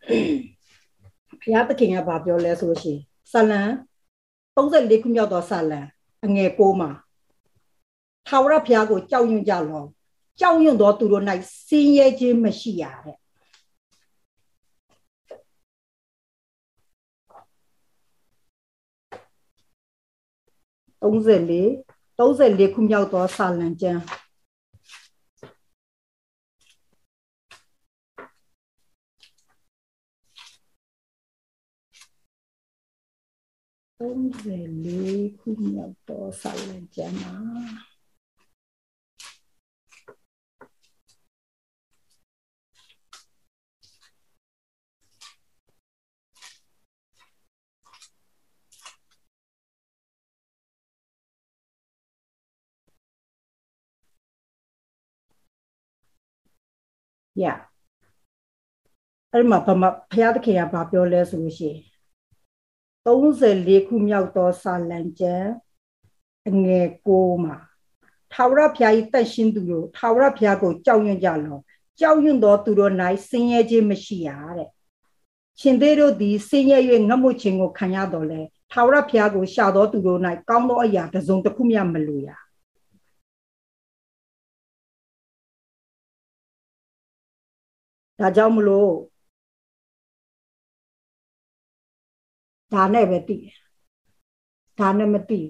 [0.08, 3.00] ဘုရားသခင်ကဘာပြောလဲဆိုရှင်
[3.32, 3.62] ဆလံ
[4.56, 5.82] 34ခုမြောက်သောဆလံ
[6.26, 6.92] အငယ်6မှာ
[8.28, 9.84] ထာဝရဘုရားကိုကြောက်ရွံ့ကြလော
[10.40, 11.24] ကြောက်ရွံ့သောသူတို့၌
[11.68, 13.18] စင်းရဲခြင်းမရှိရတဲ့
[21.02, 24.02] 34 34ခုမြောက်သောဆာလံကျမ်း
[34.00, 37.34] 34ခုမြောက်သောဆာလံကျမ်းမှာ
[57.44, 57.46] ရ
[59.34, 61.97] အဲ့မှာဗမာဘုရားသခင်ကဘာပြောလဲဆိုလို့ရှိရင်
[63.08, 65.50] 34ခုမြောက်သောစာလံကျမ်း
[66.50, 67.58] အငယ်6မှာ
[68.34, 71.58] ထာဝရဘုရား၏တတ်ရှင်းသူတို့ထာဝရဘုရားကိုကြောက်ရွံ့ကြလော
[72.00, 72.94] ကြောက်ရွံ့သောသူတို့၌
[73.30, 74.70] ဆင်းရဲခြင်းမရှိရတဲ့
[75.62, 76.78] ရှင်သေးတို့သည်ဆင်းရဲ၍
[77.10, 78.42] ငတ်မွခြင်းကိုခံရတော်လဲ
[78.72, 82.30] ထာဝရဘုရားကိုရှာတော်သူတို့၌ကောင်းသောအရာတစ်စုံတစ်ခုမျှမလိုရ
[88.20, 88.92] ဒါကြောင့်မလို့
[92.74, 93.44] ဒါနဲ့ပဲတည်
[94.80, 95.48] ဒါနဲ့မတည်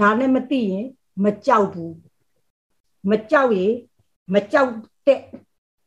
[0.00, 0.86] ဒါနဲ့မတည်ရင်
[1.24, 1.94] မကြောက်ဘူး
[3.10, 3.74] မကြောက်ရင်
[4.34, 4.70] မကြောက်
[5.06, 5.20] တဲ့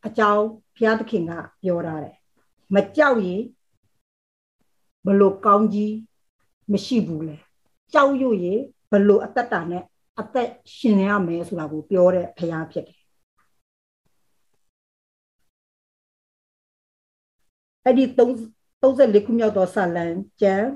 [0.06, 0.44] အကြောင်း
[0.76, 2.16] ဘုရားသခင်ကပြောထားတယ်
[2.76, 3.42] မကြောက်ရင်
[5.06, 5.94] ဘလို့ကောင်းကြီး
[6.72, 7.36] မရှိဘူးလေ
[7.94, 8.60] ကြောက်ရွံ့ရင်
[8.92, 9.84] ဘလို့အသက်တာနဲ့
[10.20, 13.00] အသက်ရှင်ရမယ်ဆိုတာကိုပြောတဲ့ဘုရားဖြစ်တယ်
[17.86, 18.06] အဲ့ဒီ
[18.84, 20.06] 34ခုမြောက်သောဆာလံ
[20.42, 20.68] ကျမ်း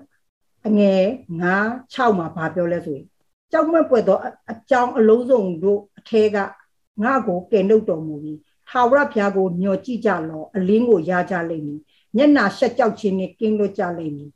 [0.67, 1.03] အငယ်
[1.43, 3.05] 9 6မှာဗာပြောလဲဆိုရင်
[3.51, 4.17] ကြောက်မက်ပွက်သော
[4.51, 6.37] အကြောင်းအလုံးစုံတို့အထဲက
[7.03, 8.39] ငါ့ကိုကယ်နှုတ်တော်မူပြီး
[8.69, 11.79] ထာဝရဘုရားကိုမျှော်ကြည့်ကြလောအလင်းကိုရကြလိမ့်မည်
[12.15, 14.31] မျက်နာရှက်ကြောက်ခြင်းနဲ့ကင်းလွတ်ကြလိမ့်မည်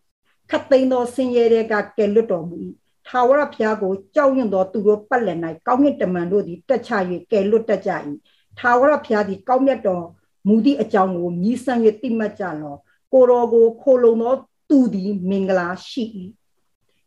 [0.50, 2.56] ခတ်သိမ်းသောဆင်းရဲတဲ့ကကယ်လွတ်တော်မူ၏
[3.08, 6.92] ထာဝရဘုရားကိုကြောက်ရွံ့သောသူတို့ပတ်လည်၌ကောင်းမြတ်တမန်တို့သည်တက်ချ၍
[7.32, 7.92] ကယ်လွတ်တတ်ကြ၏
[8.60, 10.06] ထာဝရဘုရားသည်ကောင်းမြတ်တော်
[10.48, 12.76] မူသည့်အကြောင်းကိုမြည်ဆန်း၍သိမှတ်ကြလော
[13.14, 14.34] ကိုတော်ကိုခိုလုံသော
[14.70, 16.04] သူသည်မင်္ဂလာရှိ၏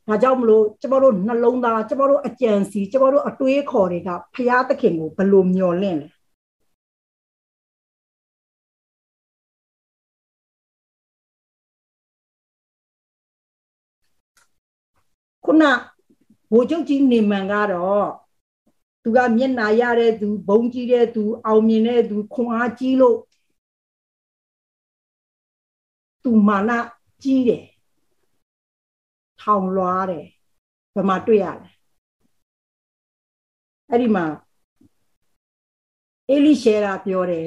[0.09, 6.09] ဒါကြောင့်မလို့ကျမတို့နှလုံးသားကျမတို့အကြံစီကျမတို့အတွေးခေါ်တွေကဖရာသခင်ကိုဘယ်လိုမျှော်လင့်လဲ
[15.45, 15.63] ခုန
[16.53, 18.09] ဘိုလ်ချုပ်ကြီးနေမန်ကတော့
[19.03, 23.17] သူကမျက်နာရတဲ့သူဘုံကြီးတဲ့သူအောင်မြင်တဲ့သူခွန်အားကြီးလို့
[26.25, 26.71] သူမာန
[27.23, 27.67] ကြီးတယ်
[29.41, 30.27] ထောင်လွှားတယ်
[30.95, 31.71] ဘယ်မှာတွေ့ရလဲ
[33.91, 34.25] အဲ့ဒီမှာ
[36.29, 37.45] အေလိရှေရာပြောတယ်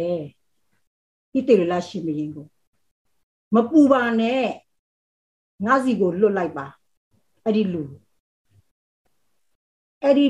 [1.34, 2.48] ဣတေလရှိမရင်ကို
[3.54, 4.46] မပူပါနဲ့
[5.66, 6.66] ငါစီကိုလွတ်လိုက်ပါ
[7.44, 7.84] အဲ့ဒီလူ
[10.04, 10.26] အဲ့ဒီ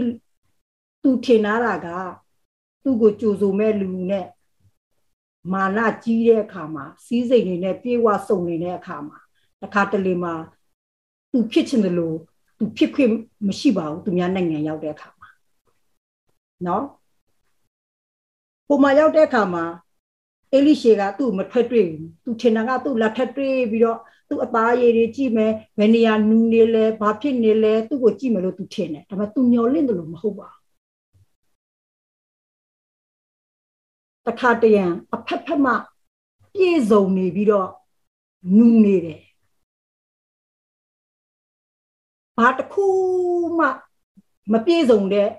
[1.02, 1.88] သူထင်လာတာက
[2.84, 4.28] သူ့ကိုကြိုဆိုမဲ့လူနဲ့
[5.54, 9.18] မာနကြီးတဲ့အခါမှာစီးစိမ်တွေနဲ့ပြေဝစုံနေတဲ့အခါမှာ
[9.62, 10.34] တခါတလေမှာ
[11.32, 12.18] သူဖြစ်ချင်တယ်လို့
[12.58, 13.12] သူဖြစ်ခွင့်
[13.48, 15.30] မရှိပါဘူးသူများနိုင်ငံရောက်တဲ့အခါမှာ
[16.68, 16.86] နော်
[18.68, 19.66] ပုံမှာရောက်တဲ့အခါမှာ
[20.54, 30.57] အေလိရှေကသူ့မထွက်တွေ့ဘူးသူထင်တာကသူ့လက်ထက်တွေ့ပြီးတော့သူ့အသားရည်တွေကြည့်မယ်ဘယ်နေရာနူးနေလဲဘာဖြစ်နေလဲသူ့ကိုကြည့်မယ်လို့သူထင်တယ်ဒါပေမဲ့သူမျောလင့်တယ်လို့မဟုတ်ပါဘူး
[34.28, 35.74] တခါတရံအဖက်ဖက်မှ
[36.54, 37.70] ပြည့်စုံနေပြီးတော့
[38.56, 39.22] နူးနေတယ်
[42.38, 42.86] ဘာတစ်ခု
[43.60, 43.68] မှ
[44.52, 45.30] မပြည့်စုံတဲ့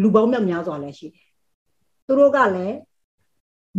[0.00, 1.26] လူပေါင်းများများစွာလည်းရှိတယ်
[2.06, 2.76] သူတို့ကလည်း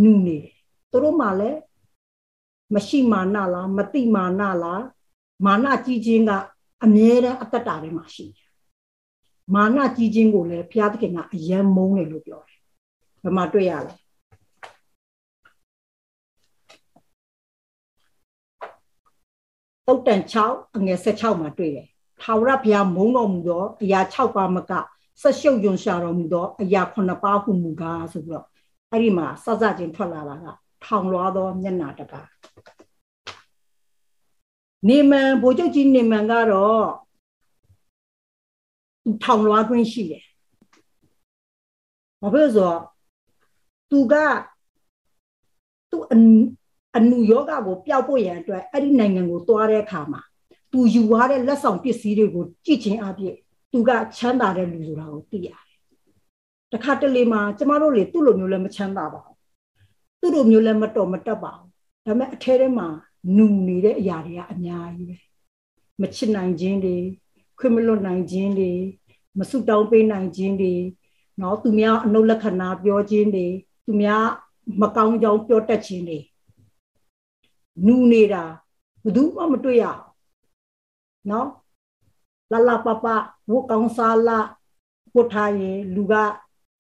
[0.04, 0.54] နူးနေတယ်
[0.92, 1.60] သူတို့မှလည်း
[2.74, 4.84] မရှိမာနလားမတိမာနလား
[5.46, 6.32] မာနကြီးခြင်းက
[6.84, 8.48] အမြဲတမ်းအတ္တတာထဲမှာရှိတယ်
[9.56, 12.60] မာနကြီးခြင်းကိုလည်းဘုရားသခင်ကအယံမုန်းတယ်လို့ပြောတယ်
[13.24, 13.96] ဘယ်မှာတွေ့ရလဲ
[19.88, 21.88] တုတ်တန်6အငယ်16မှာတွေ့တယ်
[22.22, 24.72] ထာဝရဘုရားမုန်းတော်မူသောအရာ6ပါးမက
[25.22, 28.46] ဆက်ရှုပ်ယွန်ရှာတော်မူသောအရာ9ပါးဟုမူကားဆိုပြီးတော့
[28.92, 30.46] အဲ့ဒီမှာစစချင်းထွက်လာတာက
[30.84, 32.28] ထောင်လွှားသောမျက်နာတကား
[34.88, 36.86] နေမန်ဘိုလ်ချုပ်ကြီးနေမန်ကတော့
[39.24, 40.24] ထောင်လွှားခွင့်ရှိတယ်
[42.22, 42.80] ဘာဖြစ်လို့ဆိုတော့
[43.90, 44.14] သူက
[45.90, 45.98] သူ
[46.98, 50.22] အနုယောဂကိုပျောက်ဖို့ရန်အတွက်အဲ့ဒီနိုင်ငံကိုသွားတဲ့အခါမှာ
[50.72, 53.36] သူယူသွားတဲ့လက်ဆောင်ပစ္စည်းတွေကိုကြည့်ချင်းအပြည့်
[53.72, 55.60] သူကချမ်းသာတဲ့လူဆိုတာကိုသိရတယ်။
[56.74, 59.36] တခါတလေမှာကျမတို့လေသူ့လိုမျိုးလည်းမချမ်းသာပါဘူး။
[60.20, 61.70] သူ့လိုမျိုးလည်းမတော်မတက်ပါဘူး။
[62.06, 62.88] ဒါပေမဲ့အထဲထဲမှာ
[63.38, 65.18] နူနေတဲ့အရာတွေကအများကြီးပဲ။
[66.02, 66.98] မချစ်နိုင်ခြင်းတွေ
[67.60, 68.72] ခွင့်မလွတ်နိုင်ခြင်းတွေ
[69.40, 70.74] မဆုတောင်းပေးနိုင်ခြင်းတွေ
[71.42, 73.48] နော်သူများအနုလက္ခဏာပြောခြင်းတွေ
[73.86, 74.24] သူများ
[74.82, 76.20] မကောင်းကြောင်းပြောတတ်ခြင်းတွေ
[77.86, 78.44] နူနေတာ
[79.04, 80.02] ဘယ်သူမှမတွေ့ရအောင်
[81.32, 81.50] နော်
[82.52, 83.06] လာလာပပ
[83.52, 84.40] ဝတ်ကောင်းစားလာ
[85.16, 86.14] ဝတ်ထားရင်လူက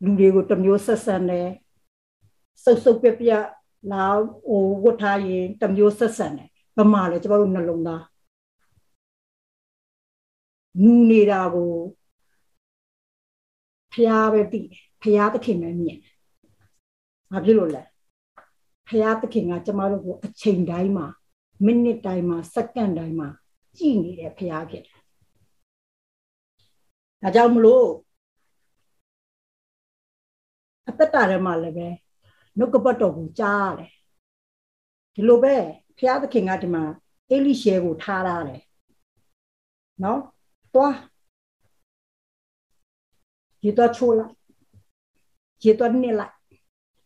[0.03, 1.47] လူတွေကိုတမျိုးဆက်ဆံတယ်
[2.63, 3.29] စုပ်စုပ်ပြပြ
[3.91, 4.03] လာ
[4.47, 8.03] ဟိုဝတ်ထားရင်တမျိုးဆက်ဆံတယ်ဗမာလေကျမတို့နှလုံးသား
[10.84, 11.71] နူနေတာကို
[13.93, 14.67] ဖျားပဲတည်
[15.01, 15.99] ဖျားသခင်ပဲမြင်
[17.31, 17.84] ဘာဖြစ်လို့လဲ
[18.88, 21.06] ဖျားသခင်ကကျမတို့ကိုအချိန်တိုင်းမှာ
[21.65, 23.30] မိနစ်တိုင်းမှာစက္ကန့်တိုင်းမှာ
[23.78, 25.00] ကြည်နေတဲ့ဖရားဖြစ်တယ်။
[27.21, 27.88] ဒါကြောင့်မလို့
[30.88, 31.88] အသက်တာထဲမှာလည်းပဲ
[32.58, 33.91] နှုတ်ကပတ်တော်ကိုကြားရတယ်။
[35.13, 35.56] ဒီလိုပဲ
[35.98, 36.84] ဖရားသခင်ကဒီမှာ
[37.30, 38.62] အေလိရှဲကိုထားရတယ်။
[40.04, 40.19] နော်။
[40.74, 40.95] သွား
[43.63, 44.34] ရေတော့ချိုးလိုက်
[45.63, 46.36] ရေတော့နစ်လိုက်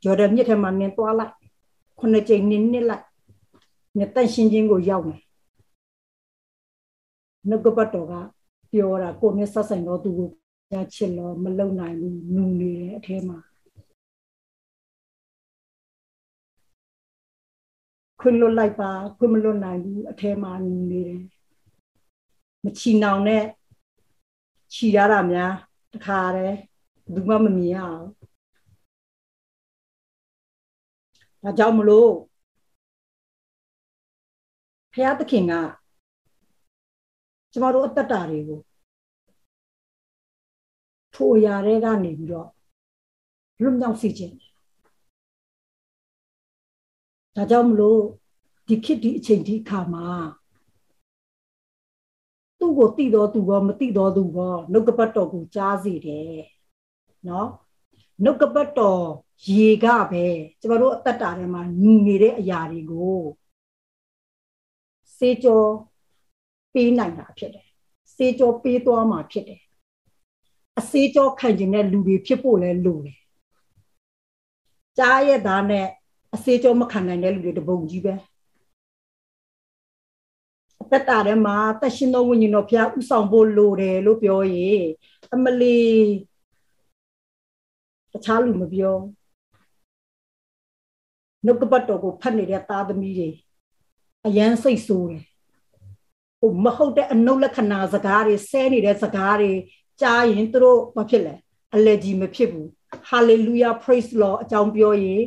[0.04, 1.34] ဂျော်ဒန်မြစ်ထဲမှာနင်းသွားလိုက်
[2.00, 3.06] ခုနှစ်ကြိမ်နင်းနစ်လိုက်
[3.98, 5.22] မြတ်တန်ရှင်းခြင်းကိုရောက်မယ်
[7.48, 8.14] နှုတ်ကပတ်တော်က
[8.72, 10.30] ပြောတာကိုနဲ့ဆက်ဆိုင်တော့သူကို
[10.74, 13.40] ရချစ်လို့မလုံနိုင်ဘူးနူနေတယ်အထဲမှာ
[18.20, 21.22] ခွင့်လွတ်လိုက်ပါခွင့်မလွတ်နိုင်ဘူးအထဲမှာနူနေတယ်
[22.64, 23.44] မချီနှောင်နဲ့
[24.74, 25.54] ခြီရတာများ
[25.94, 26.58] တခါတည်း
[27.14, 28.06] ဘူးမှမမြင်ရအောင်
[31.44, 32.12] ဒါကြောင့်မလို့
[34.94, 35.54] ဖះသခင်က
[37.52, 38.60] ကျမတို့အတ္တတာတွေကို
[41.14, 42.50] ထိုအရာတွေကနေပြီးတော့
[43.62, 44.36] လွတ်မြောက်စေခြင်း
[47.36, 48.02] ဒါကြောင့်မလို့
[48.68, 50.08] ဒီခေတ်ဒီအချိန်ဒီအခါမှာ
[52.60, 56.40] သူ့ကိုတိတော်သူကောမတိတော်သူကောနှုတ်ကပတ်တော်ကိုကြားစေတယ်
[57.28, 57.50] နော်
[58.24, 59.04] နှုတ်ကပတ်တော်
[59.48, 60.26] ရေကပဲ
[60.60, 63.20] ကျမတို့အတ္တတာထဲမှာညီနေတဲ့အရာတွေကို
[65.18, 65.62] စေကြော
[66.74, 67.68] ပေးနိုင်တာဖြစ်တယ်
[68.16, 69.62] စေကြောပေးသွားမှာဖြစ်တယ်
[70.80, 73.20] အစေကြောခံကျင်တဲ့လူတွေဖြစ်ဖို့လဲလိုတယ်
[74.98, 75.88] ကြားရဲ့သားနဲ့
[76.36, 78.14] အစေကြောမခံနိုင်တဲ့လူတွေတပုံကြီးပဲ
[80.82, 84.84] အသက်တာထဲမှာတက်ရှင်သောဝိညာဉ်တော်ဘုရားဥဆောင်ဖို့လိုတယ်လို့ပြောရင်
[85.34, 85.80] အမလီ
[88.12, 88.98] တခြားလူမပြော
[91.46, 93.30] နှုတ်ကပတ်တော်ကိုဖတ်နေတဲ့သားသမီးတွေ
[94.26, 95.24] အယမ်းစိတ်ဆိုးတယ်
[96.40, 99.52] ဟိုမဟုတ်တဲ့အနုလက္ခဏာစကားတွေဆဲနေတဲ့စကားတွေ
[100.02, 101.36] ကြားရင်သူတို့ဘာဖြစ်လဲ
[101.76, 102.68] အလယ်ကြီးမဖြစ်ဘူး
[103.10, 105.24] hallelujah praise lord အကြောင်းပြောရင်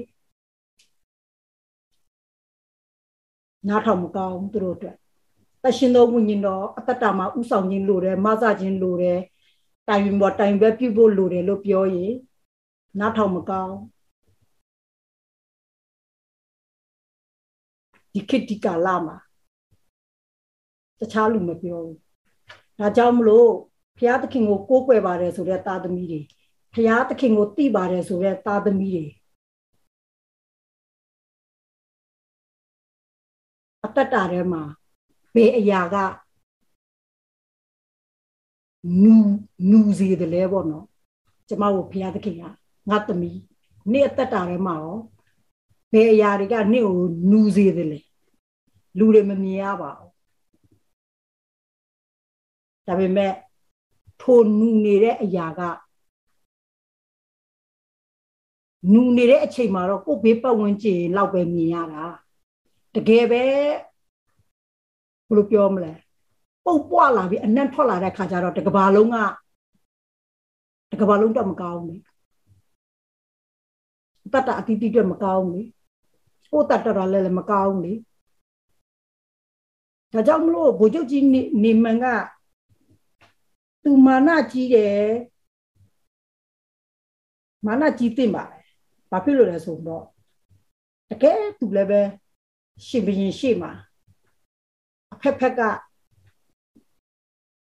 [3.68, 4.96] နားထောင်မကောင်းသူတို့အတွက်
[5.62, 9.20] တရှင်တော်ဝိညာဉ်တော်အတ္တမှာဥဆောင်ခြင်းလိုတယ်မဆခြင်းလိုတယ်
[9.88, 12.12] တိုင်ပေါ်တိုင်ပဲပြုဖို့လိုတယ်လို့ပြောရင်
[12.98, 13.74] နားထောင်မကောင်း
[18.12, 19.16] ဒီခေတ်ဒီကာလမှာ
[20.98, 21.98] တခြားလူမပြောဘူး
[22.78, 23.50] ဒါကြောင့်မလို့
[23.98, 26.20] ဘုရားသခင်ကိုကိုးကွယ်ပါတယ်ဆိုတဲ့သားသမီးတွေ
[26.74, 29.06] ဘုရားသခင်ကိုသိပါတယ်ဆိုတဲ့သားသမီးတွေ
[33.84, 34.62] အတ္တတာထဲမှာ
[35.34, 35.96] ဘယ်အရာက
[39.02, 39.14] နူ
[39.70, 40.86] နူစီတယ်လဲပေါ့နော်
[41.48, 42.42] ကျမတို့ဘုရားသခင်က
[42.90, 43.38] ငါသမီး
[43.92, 44.98] နေ့အတ္တတာထဲမှာရော
[45.92, 46.96] ဘယ်အရာတွေကနေ့ကို
[47.30, 47.98] နူစီတယ်လဲ
[48.98, 50.12] လူတွေမမြင်ရပါဘူး
[52.86, 53.32] ဒါပေမဲ့
[54.20, 55.60] ထိုနူနေတဲ့အရာက
[58.92, 62.04] နူနေတဲ့အချိန်မှာတော့ကိုယ်ဘေးပတ်ဝန်းကျင်လောက်ပဲမြင်ရတာ
[62.94, 63.42] တကယ်ပဲ
[65.28, 65.92] ဘယ်လိုပြောမလဲ
[66.64, 69.16] ပုတ်ပွားလာပြီးအနံ့ထွက်လာတဲ့ခါကျတော့တကဘာလုံးက
[70.92, 72.00] တကဘာလုံးတော့မကောင်းဘူး
[74.32, 75.66] တတ်တာအတိတိတော့မကောင်းဘူး
[76.52, 77.98] ဟိုတတ်တာလည်းမကောင်းဘူး
[80.12, 81.24] ဒါကြောင့်မလို့ဘိုလ်ချုပ်ကြီး
[81.62, 82.06] နေမန်က
[83.82, 85.02] သူမာနကြီးတယ်
[87.66, 88.62] မာနကြီးသိမ့်ပါတယ်
[89.10, 90.04] ဘာဖြစ်လို့လဲဆိုတော့
[91.10, 92.00] တကယ်သူလည်းပဲ
[92.86, 93.70] ရှင်ဘရင်ရှေ့မှာ
[95.12, 95.60] အဖက်ဖက်က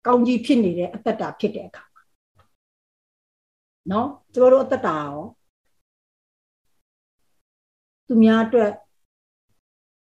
[0.07, 1.85] ကောင်းကြီးဖြစ်နေတဲ့အတ္တတာဖြစ်တဲ့အခါ
[3.91, 5.19] နော်ကျွန်တော်တို့အတ္တတာရော
[8.13, 8.73] သူများအတွက်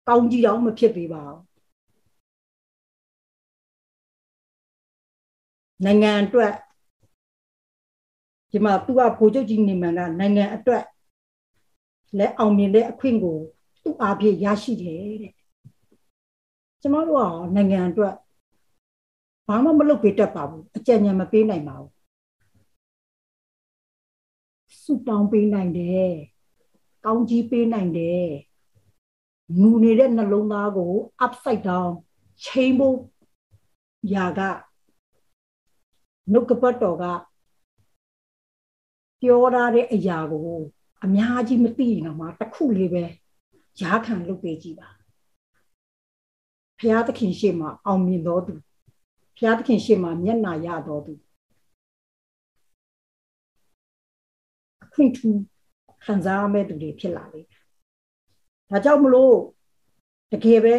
[0.08, 1.42] ကောင်းကြီးတော့မဖြစ်သေးပါဘူး
[5.86, 6.54] နိုင်ငံအတွက်
[8.52, 10.84] ဒီမှာသူကဗိုလ်ချုပ်ကြီးနေမှန်ကနိုင်ငံအတွက်
[12.18, 13.38] လက်အောင်မြင်တဲ့အခွင့်ကို
[13.84, 15.34] သူ့အားဖြင့်ရရှိတယ်တဲ့
[16.82, 18.16] ကျမတို့ကနိုင်ငံအတွက်
[19.48, 21.92] ဘာမှမလုပ်ပေးတတ်ပါဘူးအကြံဉာဏ်မပေးနိုင်ပါဘူး
[24.84, 26.14] စုတောင်းပေးနိုင်တယ်
[27.06, 28.28] ကောင်းကြီးပေးနိုင်တယ်
[29.62, 30.94] နူနေတဲ့နှလုံးသားကို
[31.26, 31.90] upside down
[32.44, 32.98] ချိန်ဖို့
[34.14, 34.40] ຢာက
[36.32, 37.06] နှုတ်ကပတ်တော်က
[39.22, 40.62] ပြောထားတဲ့အရာကို
[41.04, 43.04] အများကြီးမသိရင်တော့မှတစ်ခုလေးပဲ
[43.82, 44.90] ရားခံလုပ်ပေးကြည့်ပါ
[46.80, 48.54] ဘုရားသခင်ရှေ့မှာအောင်မြင်တော်သူ
[49.38, 51.14] ဘုရားသခင်ရှေ့မှာမျက်နာရတော်သူ
[54.84, 55.40] အခွင့်ထူး
[56.06, 57.62] ခံစားမဲ့သူတွေဖြစ်လာလိမ့်မယ်
[58.70, 59.36] ဒါကြောင့်မလို့
[60.32, 60.76] တကယ်ပဲ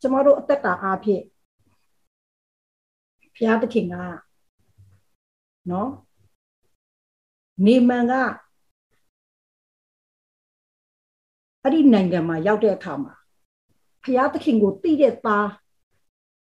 [0.00, 1.22] ကျမတို့အသက်တာအားဖြင့်
[3.34, 3.94] ဘုရားသခင်က
[5.70, 5.90] နော်
[7.64, 8.12] နေမန်က
[11.62, 13.14] အဲ့ဒီနိုင်ငံမှာရောက်တဲ့အခါမှာ
[14.02, 15.48] ဘုရားသခင်ကိုသိတဲ့သား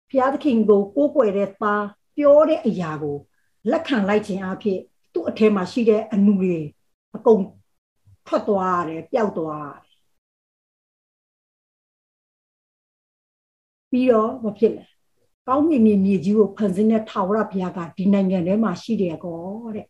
[0.09, 1.85] ဘုရားသခင်ကိုကိုးကွယ်တဲ့သား
[2.15, 3.17] ပြောတဲ့အရာကို
[3.71, 4.79] လက်ခံလိုက်ခြင်းအဖြစ်
[5.17, 6.57] သူ့အထဲမှာရှိတဲ့အနုတွေ
[7.15, 7.41] အကုန်
[8.27, 9.95] ထွက်သွားတယ်ပျောက်သွားတယ်
[13.91, 14.83] ပြီးတော့မဖြစ်လဲ
[15.47, 19.39] ကောင်းမြင်မြင်မြေကြီးကိုဖန်ဆင်းတဲ့ထာဝရဘုရားကဒီနိုင်ငံထဲမှာရှိတယ်ကော
[19.75, 19.85] တဲ့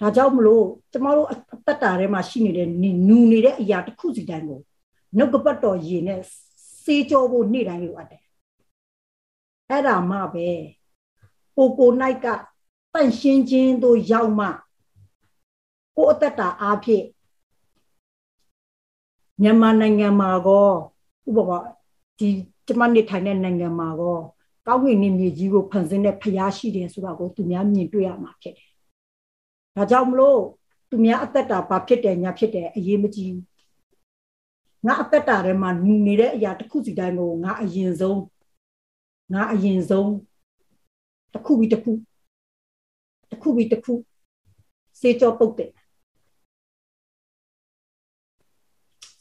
[0.00, 1.36] ဒါကြောင့်မလို့ကျမတို့အ
[1.66, 2.68] သက်တာထဲမှာရှိနေတဲ့
[3.08, 4.60] နူနေတဲ့အရာတစ်ခုစီတိုင်းကို
[5.16, 6.20] နှုတ်ကပတ်တော်ရည်နဲ့
[6.82, 8.22] စေးကြောဖို့နေ့တိုင်းလိုအပ်တယ်
[9.70, 10.48] အဲ့ဒါမှပဲ
[11.56, 11.90] ကိုကို၌
[12.24, 12.57] ကတ
[12.98, 14.46] န့်ရှင်းခြင်းတို့ရောက်မှ
[15.96, 17.04] ကိုအသက်တာအားဖြင့်
[19.42, 20.68] မြန်မာနိုင်ငံမှာကော
[21.28, 21.58] ဥပမာ
[22.18, 22.28] ဒီ
[22.66, 24.18] ကျမနေထိုင်တဲ့နိုင်ငံမှာကော
[24.66, 28.68] ကောင်းကင်နေမြေကြီးကိုဖန်ဆင်းတဲ့ဖရားရှိတယ်ဆိုတာကိုသူများမြင်တွေ့ရမှာဖြစ်တယ်။
[29.76, 30.40] ဒါကြောင့်မလို့
[30.90, 33.44] သူများအသက်တာဘာဖြစ်တယ်ညာဖြစ်တယ်အရေးမကြီးဘူး။
[34.86, 38.20] ငါအသက်တာထဲမှာညီနေတဲ့အရာတစ်ခုစီတိုင်းကိုငါအရင်ဆုံး
[39.32, 40.10] ငါအရင်ဆုံး
[41.32, 41.92] တစ်ခုပြီးတစ်ခု
[43.30, 43.94] တစ်ခုပြီးတစ်ခု
[45.00, 45.72] စေကြောပုတ်တယ်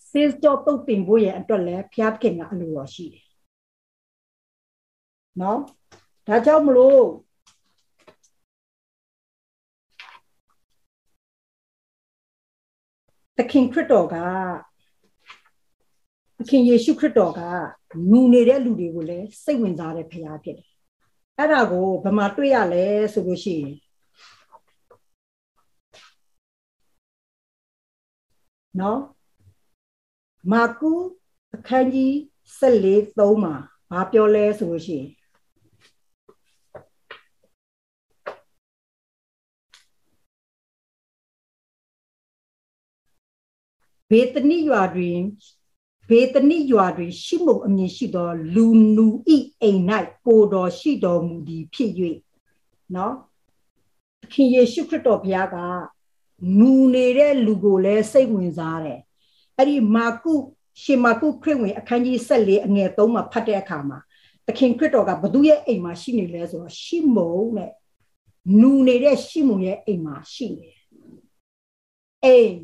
[0.10, 3.26] စေကြောပုတ်တင်ဖို့ရဲ့အတွက်လည်းဖျားခင်ကအလိုတော်ရှိတယ်
[5.42, 5.60] နော်
[6.28, 7.04] ဒါကြောင့်မလို့
[13.38, 14.16] သခင်ခရစ်တော်က
[16.38, 17.42] သခင်ယေရှုခရစ်တော်က
[18.12, 20.70] နူနေတဲ့လူတွေကိုလည်းစိတ်ဝင်စားတဲ့ဖခင်ဖြစ်တယ်
[21.38, 23.74] အဲ့ဒါကိုဘယ်မှာတွေ့ရလဲဆိုလို့ရှိရင်
[28.80, 29.02] နော်
[30.52, 30.92] မာကု
[31.56, 32.14] အခန်းကြီး
[32.60, 33.56] 14 3မှာ
[33.92, 35.08] ဘာပြောလဲဆိုလို့ရှိရင်
[44.10, 45.20] ဘေတနိရွာတွင်
[46.10, 48.66] ဘေတနိရွာတွင်ရှိမှုအမည်ရှိသောလူ
[48.96, 49.82] နူဤအိမ်၌
[50.24, 51.92] ပိုတော်ရှိတော်မူသည်ဖြစ်၍
[52.96, 53.16] နော်
[54.22, 55.58] သခင်ယေရှုခရစ်တော်ဘုရားက
[56.60, 59.00] နူနေတဲ့လူကိုလည်းစိတ်ဝင်စားတယ်
[59.58, 60.34] အဲ့ဒီမာကု
[60.84, 64.00] ရှင်မာကုခရစ်ဝင်အခန်းကြီး14အငယ်3မှာဖတ်တဲ့အခါမှာ
[64.48, 67.72] သခင်ခရစ်တော်ကဘသူရဲ့အိမ်မှာရှိနေလဲဆိုတော့ရှိမုံနဲ့
[68.62, 70.78] နူနေတဲ့ရှိမုံရဲ့အိမ်မှာရှိနေတယ်
[72.24, 72.58] အိမ်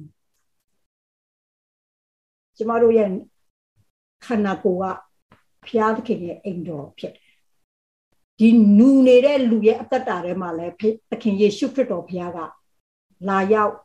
[2.57, 3.09] ကျမတို့ရဲ့
[4.25, 4.97] ခန္ဓာကိုယ်က
[5.67, 7.33] ဖျားသခင်ရဲ့အိမ်တော်ဖြစ်တယ်
[8.39, 10.73] ဒီနူနေတဲ့လူရဲ့အသက်တာထဲမှာလည်း
[11.11, 12.39] သခင်ယေရှုခရစ်တော်ဘုရားက
[13.29, 13.75] လာရောက်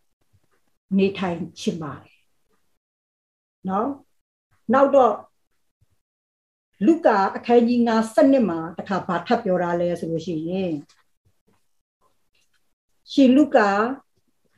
[0.98, 2.18] နေထိုင်ခြင်းပါတယ်
[3.68, 3.88] နော်
[4.72, 5.14] နောက်တော့
[6.86, 10.72] လူကာအခန်းကြီး9စနစ်မှာတခါဘာထပ်ပြောတာလဲဆိုလို့ရှိရင်
[13.12, 13.70] ရှင်လူကာ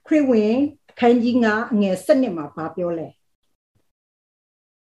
[0.06, 0.54] ခရစ်ဝင်
[0.90, 3.08] အခန်းကြီး9အငယ်စနစ်မှာဘာပြောလဲ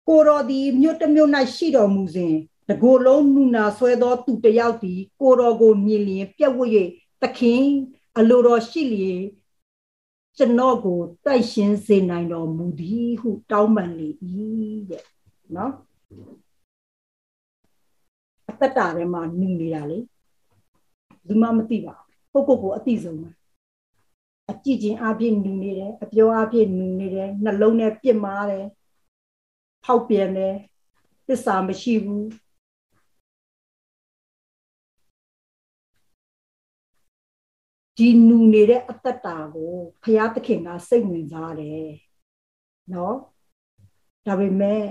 [0.07, 2.35] ကိုတော်သည်မြို့တစ်မြို့၌ရှိတော်မူစဉ်
[2.69, 6.71] တကိုယ်လုံးနုနာဆွဲသောသူတယောက်သည်ကိုတော်ကိုမြင်လျင်ပြက်ဝတ်၍
[7.21, 7.63] သခင်
[8.17, 9.21] အလိုတော်ရှိလျင်
[10.37, 14.09] ကျွန်တော်ကိုတိုက်ရှင်စေနိုင်တော်မူသည်ဟု တောင်းပန်လေ၏
[14.89, 15.03] တဲ့
[15.55, 15.73] နော်
[18.49, 19.97] အသက်တာထဲမှာနေနေတာလေ
[21.27, 21.95] ဒီမှမသိပါ
[22.31, 23.29] ဘူးပုဂ္ဂိုလ်ကိုအသိဆုံးပဲ
[24.51, 28.65] အကြည့်ချင်းအပြည့်နေနေတယ်အပြောအပြည့်နေနေတယ်နှလုံးနဲ့ပြစ်မာတယ်
[29.85, 30.55] ဖောက်ပြန်တယ်
[31.27, 32.27] သစ္စာမရှိဘူး
[37.97, 39.73] ဒီနူနေတဲ့အတ္တတာကို
[40.03, 41.89] ဘုရားသခင်ကစိတ်ဝင်စားတယ်
[42.93, 43.15] နော်
[44.25, 44.81] ဒါပေမဲ့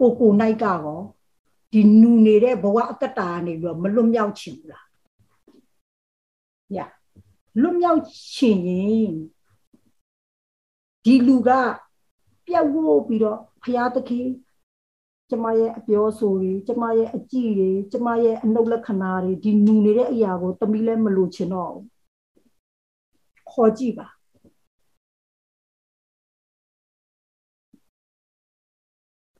[0.00, 0.86] ကိုကိုနိုင်ကော
[1.72, 4.86] ဒီနူနေတဲ့ဘဝအတ္တတာကနေပြီးတော့မလွတ်မြောက်ချင်ဘူးလား
[6.74, 6.76] ည
[7.60, 8.02] လွတ်မြောက်
[8.34, 9.12] ချင်ရင်
[11.04, 11.50] ဒီလူက
[12.46, 14.26] ပြတ်ဝိုးပြီးတော့ဘုရားသခင်
[15.30, 21.91] ကျမရဲ့အပြောဆိုတွေကျမရဲ့အကြည့်တွေကျမရဲ့အနှုတ်လက္ခဏာတွေဒီနူနေတဲ့အရာကိုတမီးလည်းမလို့ချင်တော့ဘူး
[23.52, 24.08] ခေါ်ကြည့်ပါ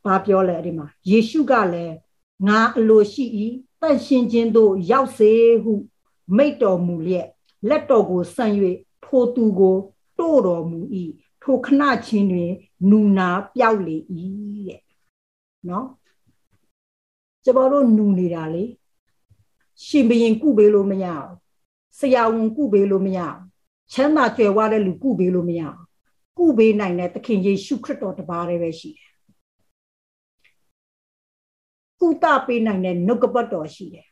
[0.04, 1.94] ဘာပြောလဲဒီမှာယေရှုကလည်း
[2.46, 3.24] ငါအလိုရှိ၏
[3.80, 5.32] တန့်ရှင်းခြင်းသို့ရောက်စေ
[5.62, 5.72] ဟု
[6.36, 7.28] မိတ်တော်မူလျက်
[7.68, 8.54] လက်တော်ကိုဆန့်၍
[9.04, 9.76] ထိုသူကို
[10.18, 10.78] တို့တော်မူ၏
[11.42, 12.52] ထိုခဏချင်းတွင်
[12.90, 13.96] နူနာပျောက်လေ၏
[14.68, 14.80] တဲ့
[15.68, 15.86] နော်
[17.44, 18.64] ကျမတို့နူနေတာလေ
[19.84, 21.34] ရှင်ဘရင်ကုပေးလို့မရဘူး
[21.98, 23.51] ဆရာဝန်ကုပေးလို့မရဘူး
[23.92, 25.84] ချမ်းသာကြွယ်ဝတဲ့လူကုပေးလို့မရဘူး
[26.38, 29.10] ကုပေးနိုင်တဲ့သခင်ယေရှုခရစ်တော်တပါးတည်းပဲရှိတယ်
[32.00, 34.06] ကုသပေးနိုင်တဲ့နှုတ်ကပတ်တော်ရှိတယ်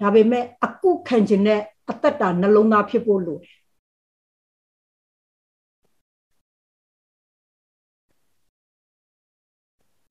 [0.00, 1.60] ဒါပေမဲ့အကုခံခြင်းနဲ့
[1.90, 3.56] အသက်တာနှလုံးသားဖြစ်ဖို့လိုတယ်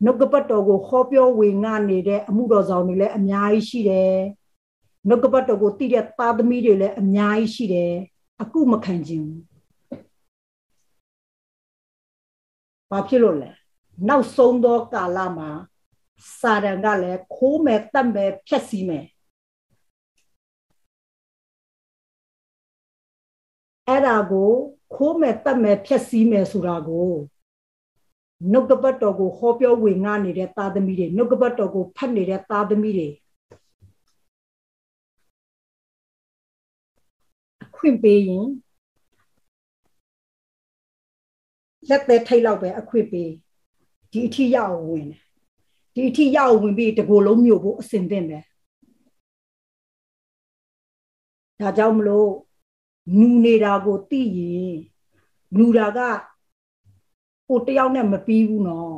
[0.04, 4.16] နှုတ်ကပတ်တော်ကိုခေါ်ပြောဝေငှနေတဲ့အမှုတော်ဆောင်တွေလည်းအများကြီးရှိတယ်
[5.08, 7.94] နှုတ်ကပတ်တော်ကိုတည်တဲ့သားသမီးတွေလည်းအများကြီးရှိတယ်
[8.42, 9.30] အခုမခံခြင်း
[12.90, 13.52] ဘာဖြစ်လို့လဲ
[14.08, 15.50] နောက်ဆုံးသောကာလမှာ
[16.40, 19.06] စာရန်ကလည်းခိုးမဲ့တတ်မဲ့ဖြက်စီးမဲ့
[23.88, 24.52] အဲ့ဒါကို
[24.96, 27.12] ခိုးမဲ့တတ်မဲ့ဖြက်စီးမဲ့ဆိုတာကို
[28.52, 33.10] နှုတ်ကပတ်တော်ကိုဟောပြောဝေငှနေတဲ့သားသမီးတွေနှုတ်ကပတ်တော်ကိုဖတ်နေတဲ့သားသမီးတွေ
[37.86, 38.48] ခွင့်ပေးရင်
[41.90, 43.32] လက်သက်ထိတ်လောက်ပဲအခွင့်ပေး
[44.12, 45.22] ဒီအထီရအောင်ဝင်တယ်
[45.94, 48.44] ဒီအထီရအောင်ဝင်ပြီးတကိုယ်လုံးမြို့ဖို့အစင်သင့်တယ်
[51.60, 52.32] ဒါကြောင့်မလို့
[53.20, 54.76] နူနေတာကိုသိရင်
[55.58, 56.00] နူတာက
[57.48, 58.96] ကိုတယောက်နဲ့မပြီးဘူးနော်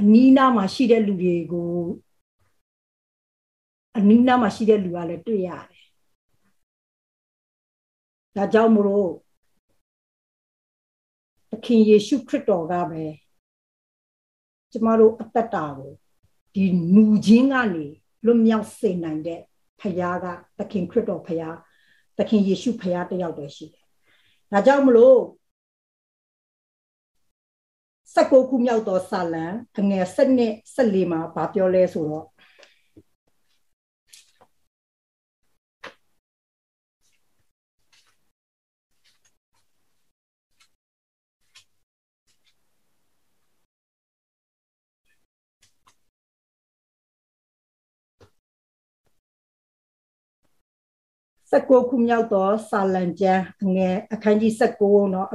[0.00, 1.78] အနီးနားမှာရှိတဲ့လူတွေကို
[3.96, 5.77] အနီးနားမှာရှိတဲ့လူကလည်းတွေ့ရတယ်
[8.38, 9.10] ဒါကြောင့်မလို့
[11.50, 13.04] သခင်ယေရှုခရစ်တော်ကပဲ
[14.72, 15.92] ကျမတို့အသက်တာကို
[16.54, 16.64] ဒီ
[16.94, 17.86] နူခြင်းကနေ
[18.24, 19.40] လွတ်မြောက်စေနိုင်တဲ့
[19.80, 20.26] ဖခင်က
[20.58, 21.56] သခင်ခရစ်တော်ဖခင်
[22.18, 23.84] သခင်ယေရှုဖခင်တယောက်တည်းရှိတယ်။
[24.52, 25.18] ဒါကြောင့်မလို့
[28.14, 29.44] 16ခုမြောက်သောစာလံ
[29.78, 32.26] အငယ်7နဲ့14မှာဗာပြောလဲဆိုတော့
[51.52, 55.28] 16ခုမြောက်သောစာလံကျမ်းအငယ်အခန်းကြီး16နော်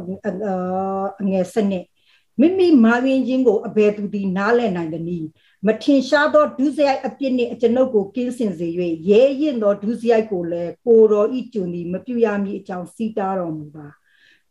[1.22, 1.86] အငယ်စနစ်
[2.39, 5.28] မိမိမာရင်ချင်းကိုအဘယ်သူသည်နားလည်နိုင်သနည်း
[5.68, 8.68] မထင်ရှားသောဒုစရိုက်အပြစ်နှင့်အကျွန်ုပ်ကိုကင်းစင်စေ၍
[9.09, 13.88] ရဲရင့်သောဒုစရိုက်ကိုလည်းကိုတော်ဤကျွန်သည်မပြုရမည်အကြောင်းစီးတားတော်မူပါ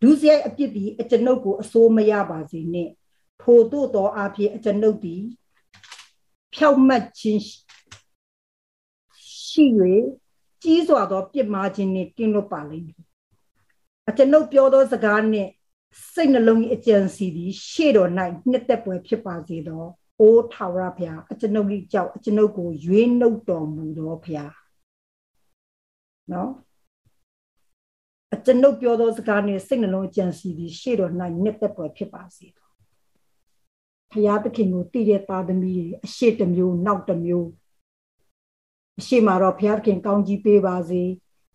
[0.02, 2.90] ဒုစရိုက်အပြစ်သည်အကျွန်ုပ်ကိုအဆိုးမရပါစေနှင့်
[3.42, 5.22] ထို့သို့သောအဖြစ်အကျွန်ုပ်သည်
[6.54, 7.42] ဖြောက်မှတ်ခြင်း
[9.46, 9.64] ရှိ၍
[10.62, 13.00] ကြီးစွာသောပြစ်မှားခြင်းနှင့်ကင်းလွတ်ပါလိမ့်မည်
[14.08, 15.50] အကျွန်ုပ်ပြောသောစကားနှင့်
[16.12, 18.10] စိတ်နှလုံး၏အကြံစီသည်ရှေ့တော်၌
[18.50, 19.84] နှစ်သက်ပွဲဖြစ်ပါစေသော
[20.20, 24.54] အိုးထာဝရဘုရားအကျွန်ုပ်၏ကြောက်အကျွန်ုပ်ကိုရွေးနှုတ်တော်မူသောဘုရား
[26.32, 26.50] နော်
[28.34, 32.68] အကျွန်ုပ်ပြောသောစကားနှင့်စိတ်နှလုံးအကြံစီသည်ရှေ့တော်၌နှစ်သက်ပွဲဖြစ်ပါစေသော
[34.12, 37.48] ဘုရားသခင်ကိုတည်တဲ့သားသမီးတွေအရှိတမျိုးနောက်တမျိုး
[38.98, 41.02] အရှိမှာတော့ဘုရားသခင်ကောင်းကြီးပေးပါစေ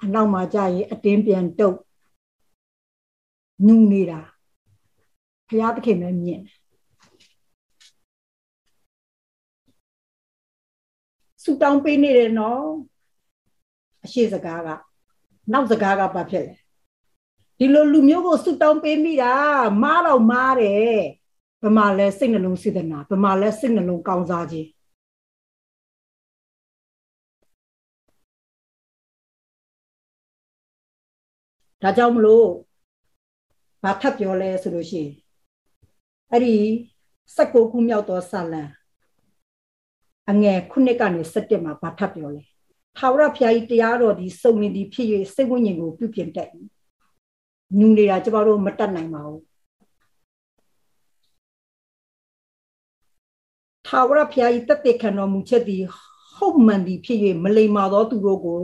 [0.04, 1.78] အနောက်မှာကြာရင်အတင်းပြန်တုတ်
[3.66, 4.22] နူနေတာ
[5.48, 6.42] ဘုရားသခင်ပဲမြင်
[11.44, 12.64] ဆူတောင်းပေးနေတယ်နော်
[14.04, 14.70] အရှိစကားက
[15.52, 16.56] နောက်စကားကဘာဖြစ်လဲ
[17.58, 19.34] ဒီလိုလူမျိုးကိုဆူတောင်းပေးမိတာ
[19.84, 21.02] မားတော့မားတယ်
[21.64, 24.70] ဗမာလဲစိတ်နှလုံးစေတနာဗမာလဲစိတ်နှလုံးကောင်းစားခြင်း
[31.82, 32.48] ဒါကြောင့်မလို့
[33.84, 35.12] ဘာထပ်ပြောလဲဆိုလို့ရှိရင်
[36.32, 36.56] အဲ့ဒီ
[37.36, 38.64] 16ခုမြောက်သောစာလံ
[40.30, 42.44] အငယ်ခုနှစ်ကနေ17မှာဘာထပ်ပြောလဲ
[42.98, 46.50] ထာဝရဘုရားကြီးတရားတော်ဒီစုံလင်သည်ဖြစ်၍စိတ်ဝိညာဉ်ကိုပြုပြင်တတ်၏
[47.78, 49.44] ညူနေတာကျမတို့မတတ်နိုင်ပါဘူး
[53.88, 55.84] ထာဝရဘုရား၏တသက်ခံတော်မူချက်သည်
[56.36, 58.62] ဟုတ်မှန်သည်ဖြစ်၍မလိမ္မာသောသူတို့ကို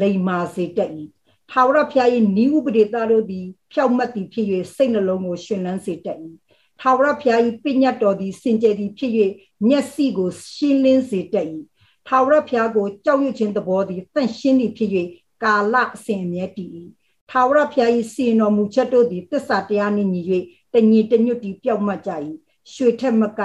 [0.00, 0.90] လိမ္မာစေတတ်၏
[1.54, 6.18] ထာဝရဘုရား၏နိဥပဒေသားတို့သည်ဖြောက်မှတ်သည်ဖြစ်၍စိတ်နှလုံးကိုရှင်လန်းစေတတ်၏
[6.80, 9.12] ထာဝရဘုရား၏ပညတ်တော်သည်စင်ကြယ်သည်ဖြစ်၍
[9.68, 11.46] မျက်စိကိုရှင်းလင်းစေတတ်၏
[12.06, 14.90] ထာဝရဘုရားကိုကြောက်ရွံ့ခြင်းသဘောသည်တန့်ရှင်းသည်ဖြစ်၍
[15.44, 16.70] ကာလအစဉ်အမြဲတည်၏
[17.30, 20.22] ထာဝရဘုရား၏စီတော်မူချက်တို့သည်တစ္ဆာတရားနှင့်ညီ၍
[20.72, 22.10] တညီတညွတ်တည်ပြောက်မှတ်ကြ၏
[22.72, 23.40] ရွှေထက်မက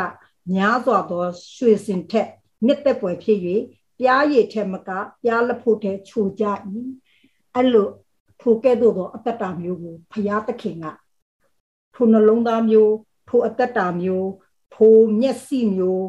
[0.53, 1.23] များစွာသော
[1.55, 2.27] ရွှေစင်ထက်
[2.65, 3.39] မြစ်သက်ပွဲဖြစ်၍
[3.99, 4.89] ပြားရည်ထက်မက
[5.23, 6.45] ပြားလက်ဖို့ထက်ခြူကြ၏
[7.55, 7.87] အဲ့လို
[8.41, 10.85] ထိုကဲ့သို့သောအတ္တတာမျိုးကိုဖရာသခင်က
[11.95, 12.93] ထိုနှလုံးသားမျိုး
[13.29, 14.29] ထိုအတ္တတာမျိုး
[14.75, 16.05] ထိုမျက်စိမျိုး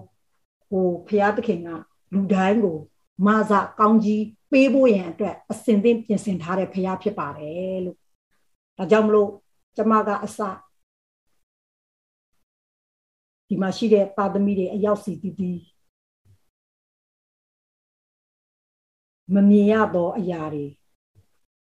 [0.69, 1.69] ဟိုဖရာသခင်က
[2.13, 2.79] လူတိုင်းကို
[3.27, 7.99] မာဇကောင်းကြီးပေးဖို့ရန်အတွက်အစဉ်သင့်ပြင်ဆင်ထားတဲ့ဖရာဖြစ်ပါတယ်လို့
[8.79, 9.31] ဒါကြောင့်မလို့
[9.77, 10.39] ကျမကအစ
[13.49, 15.59] ဒီမှာရှိတဲ့ပါသမီတွေအရောက်စီတည်တည်
[19.35, 20.67] မမြင်ရသောအရာတွေ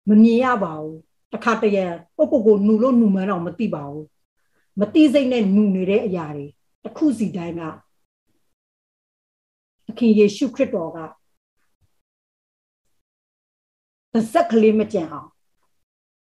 [0.09, 0.97] မမြင်ရပါဘူး
[1.33, 4.05] တခါတရံပုတ်ပုတ်ကိုနူလို့နူမှန်းတော့မသိပါဘူး
[4.79, 6.45] မသိစိတ်နဲ့နူနေတဲ့အရာတွေ
[6.83, 7.61] တစ်ခုစီတိုင်းက
[9.85, 10.97] သခင်ယေရှုခရစ်တော်က
[14.13, 15.29] သဇက်ကလေးမကြံအောင်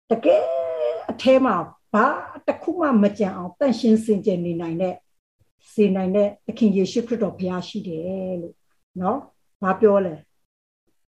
[0.10, 0.44] တကယ်
[1.10, 1.56] အแทမှာ
[1.94, 2.06] ဘာ
[2.48, 4.96] တစ်ခုမှမကြံအောင်တန့်ရှင်းစင်ကြယ်နေနိုင်တဲ့
[5.74, 8.56] စေနိုင်တဲ့သခင်ယေရှုခရစ်တော်ဘုရားရှိတယ်လို့
[9.00, 9.18] เนาะ
[9.62, 10.16] ဘာပြောလဲ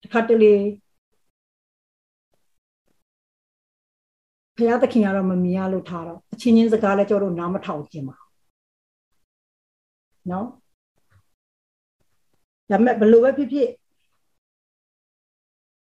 [0.02, 0.54] တခါတလေ
[4.57, 8.17] ဘုရားသခင်ကတော့မမြင်ရလို့ထားတော့အချင်းချင်းစကားလည်းကြောတို့နားမထောင်ခြင်းပါ
[10.31, 10.47] နော်
[12.69, 13.69] ဒါမဲ့ဘလို့ပဲဖြစ်ဖြစ်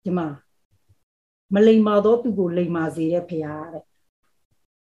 [0.04, 0.26] ဒီမှာ
[1.54, 3.84] မလိမ္မာသောသူကိုလိမ္မာစေတဲ့ဘုရားတဲ့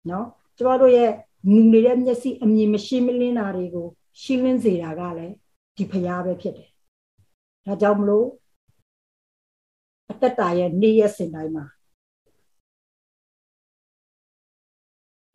[0.10, 0.28] နော်
[0.58, 1.12] ကျမတို့ရဲ့
[1.52, 3.88] ငူနေတဲ့မျက်စိအမြင်မရှင်းမလင်းတာတွေကို
[4.22, 5.36] ရှင်းလင်းစေတာကလည်း
[5.76, 6.70] ဒီဘုရားပဲဖြစ်တယ်
[7.66, 8.28] ဒါကြောင့်မလို့
[10.10, 11.66] အတ္တတာရဲ့နေ့ရက်စဉ်တိုင်းမှာ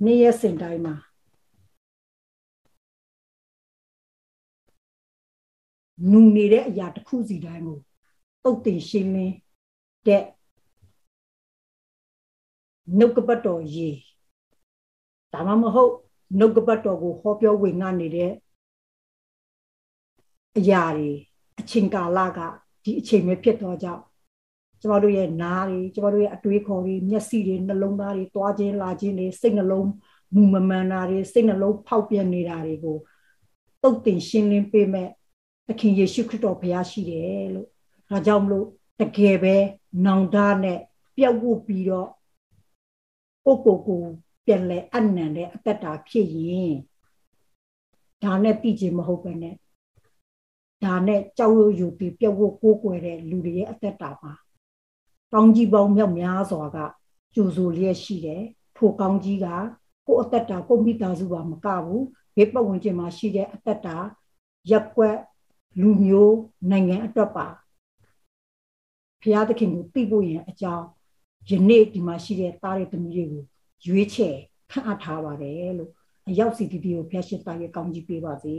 [0.04, 0.94] နေ့ရက်စဉ်တိုင်းမှာ
[6.10, 7.78] နူနေတဲ့အရာတစ်ခုစီတိုင်းကို
[8.42, 9.34] တုတ်တင်ရှင်းလင်း
[10.06, 10.24] တဲ့
[12.98, 13.88] နှုတ်ကပတ်တော်ရေ
[15.32, 15.92] ဒါမှမဟုတ်
[16.38, 18.32] နှုတ်ကပတ်တော်ကိုဟောပြောဝင်ငါနေတဲ့
[20.58, 21.10] အရာတွေ
[21.60, 22.38] အချိန်ကာလက
[22.82, 24.02] ဒီအချိန်ပဲဖြစ်တော့ကြောင့်
[24.80, 29.88] ကျမတို့ရဲ့နားတွေကျမတို့ရဲ့အတွေးခေါ်တွေမျက်စိတွေနှလုံးသားတွေတွားခြင်းလာခြင်းတွေစိတ်နှလုံး
[30.34, 32.96] မူမမှန်တာတွေစိတ်နှလုံးဖောက်ပြန်နေတာတွေကို
[33.82, 35.08] တုတ်တင်ရှင်းလင်းပေးမဲ့
[35.66, 37.68] သခင်ယေရှုခရစ်တော်ဘုရားရှိတယ်လို့
[38.10, 38.66] ဒါကြောင့်မလို့
[39.00, 39.56] တကယ်ပဲ
[40.04, 40.78] နောင်တနဲ့
[41.16, 42.08] ပျောက်ဖို့ပြီးတော့
[43.44, 44.02] ကိုကိုကို
[44.46, 46.74] ပြန်လဲအနံတဲ့အသက်တာဖြစ်ရင်
[48.24, 49.54] ဒါနဲ့ပြည်ခြင်းမဟုတ်ပဲနဲ့
[50.84, 54.32] ဒါနဲ့ကြောက်ရွံ့ယူပြီးပျောက်ဖို့ကိုးကွယ်တဲ့လူတွေရဲ့အသက်တာပါ
[55.32, 56.78] ကောင်းကြီးပေါင်းမြောက်များစွာက
[57.34, 58.42] ကျူဆိုလျက်ရှိတယ်
[58.76, 59.46] ထိုကောင်းကြီးက
[60.06, 62.04] ကိုယ်အသက်တာကိုမိသားစုပါမကဘူး
[62.36, 63.96] ဘေးပတ်ဝန်းကျင်မှာရှိတဲ့အသက်တာ
[64.70, 65.18] ရက်ွက်
[65.80, 66.36] လူမျိုး
[66.70, 67.46] နိုင်ငံအတွက်ပါ
[69.22, 70.86] ဖျားသခင်ကိုသိဖို့ရင်အကြောင်း
[71.50, 73.42] ယနေ့ဒီမှာရှိတဲ့သားတွေသမီးတွေကို
[73.86, 74.36] ရွေးချယ်
[74.70, 75.90] ခန့်အပ်ထားပါတယ်လို့
[76.28, 78.54] အရောက်စီတီတီကိုဖျက်ရှင်းသားရဲ့ကောင်းကြီးပေးပါစေ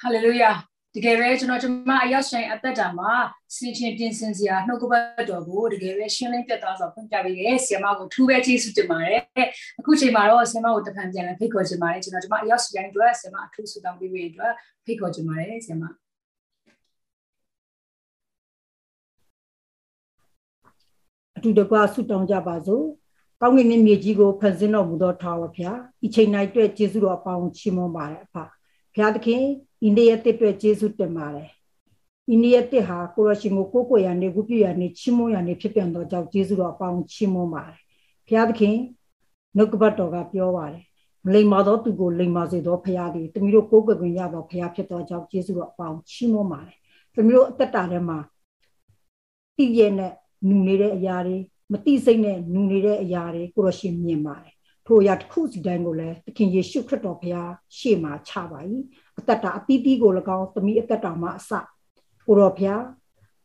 [0.00, 0.50] ဟာလေလုယာ
[0.96, 3.12] တကယ်ပဲကျွန်တော်ကျမအရောက်ဆိုင်အသက်တာမှာ
[3.56, 9.20] စင်ချင်းပြင်ဆင်စရာနှုတ်ကပတ်တော်ကိုတကယ်ပဲရှင်းလင်းပြတ်သားစွာဖွင့်ပြပေးတယ်ဆီယမကိုထူးပဲကျေးဇူးတင်ပါတယ်
[9.78, 14.52] အခုချိန်မှာတော့ဆီယမကိုတဖန်ပြန်လဲဖိတ်ခေါ်ချင်ပါတယ်ကျွန်တော်ကျမအရောက်ဆိုင်အတွက်ဆီယမအထူးဆုတောင်းပေးပေးအတွက်
[14.84, 15.82] ဖိတ်ခေါ်ချင်ပါတယ်ဆီယမ
[21.36, 22.84] အတူတကွဆုတောင်းကြပါစို့
[23.40, 28.36] ကောင်းကင်မြေကြီးကိုဖန်ဆင်းတော်မူသောထာဝရဘုရားဤချိန်၌အတွက်ကျေးဇူးတော်အပေါင်းချီးမွမ်းပါတယ်အဖ
[28.96, 29.42] ဘုရားသခင်
[29.82, 31.50] အိန္ဒိယတစ်အတွက်ကျေးဇူးတင်ပါတယ်
[32.28, 37.78] အိန္ဒိယတစ်ဟာကိုရရှင်ကိုကိုကိုရနေကုပြရနေချီးမွမ်းရနေဖြစ်ပြန်တော့ကြောင့်ကျေးဇူးတော်အပေါင်းချီးမွမ်းပါတယ်
[38.26, 38.76] ဘုရားသခင်
[39.56, 40.82] နှုတ်ကပတ်တော်ကပြောပါတယ်
[41.24, 46.76] မလိမ္မာသောသူကိုလိမ္မာစေသောဘုရားသည်တမီးတို့ကိုးကွယ်ခွင့်ရသောဘုရားဖြစ်သောကြောင့်ကျေးဇူးတော်အပေါင်းချီးမွမ်းပါတယ်
[47.14, 48.18] တမီးတို့အသက်တာထဲမှာ
[49.56, 50.12] တည်ရတဲ့
[50.48, 51.36] နူနေတဲ့အရာတွေ
[51.72, 54.55] မတိစိတ်နဲ့နူနေတဲ့အရာတွေကိုရရှင်မြင်ပါတယ်
[54.86, 58.60] ထိုအရာတစ်ခုစီတိုင်းကိုလည်းသခင်ယေရှုခရစ်တော်ဘုရားရှေ့မှာချပါ၏
[59.18, 61.50] အသက်တာအသီးသီးကို၎င်းသမီးအသက်တာမှာအစ
[62.26, 62.82] ကိုတော်ဘုရား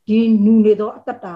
[0.08, 1.36] ဒီနူနေသောအသက်တာ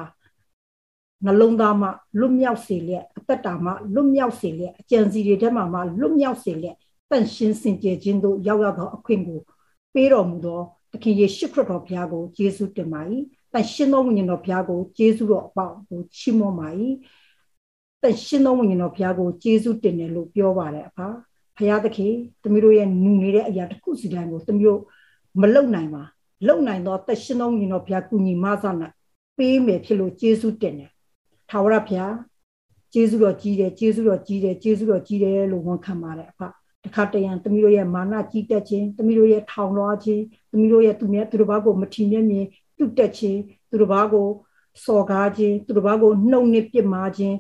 [1.26, 1.90] နှလုံးသားမှာ
[2.20, 6.76] လွတ်မြောက်စေလျက်အသက်တာမှာလွတ်မြောက်စေလျက်အကြံစီတွေထဲမှာမှလွတ်မြောက်စေလျက်
[7.10, 9.40] တန်ရှင်းစင်ကြယ်ခြင်းတို့ရောက်ရောက်သောအခွင့်ကို
[9.94, 13.02] ပေးတော်မူသောသခင်ယေရှုခရစ်တော်ဘုရားကိုယေရှုတင်ပါ၏
[13.54, 16.68] တန်ရှင်းသောဝိညာဉ်တော်ဘုရားကိုယေရှုတော်အပေါင်းကိုချီးမွမ်းပါ၏
[18.06, 20.98] တန်ရှင်းသောဝိညာဉ်တော်ဘုရားကိုယေရှုတင်တယ်လို့ပြောပါတယ်အဖ
[21.58, 24.82] ဘုရားသခင်သမီးတို့ရဲ့နူနေတဲ့အရာတစ်ခုစီတိုင်းကိုသမီးတို့
[25.42, 26.04] မလုံနိုင်ပါ
[26.48, 28.88] လုံနိုင်သောတန်ရှင်းသောဝိညာဉ်တော်ဘုရားကုညီမဆနာ
[29.38, 30.92] ပေးမယ်ဖြစ်လို့ယေရှုတင်တယ်
[31.50, 32.14] ထာဝရဘုရား
[32.94, 36.42] ယေရှုတော်ကြီးတယ်ယေရှုတော်ကြီးတယ်ယေရှုတော်ကြီးတယ်လို့ဝန်ခံပါတယ်အဖ
[36.86, 42.46] တခါတရံသမီးတို့ရဲ့မာနကြီးတက်ခြင်းသမီးတို့ရဲ့ထောင်လွှားခြင်းသမီးတို့ရဲ့သူများသူတို့ဘာကိုမထီမြဲမြင်
[42.78, 43.40] ပြုတ်တက်ခြင်း
[43.70, 44.28] သူတို့ဘာကို
[44.86, 47.36] စော်ကားခြင်းသူတို့ဘာကိုနှုတ်နဲ့ပြစ်မှားခြင်း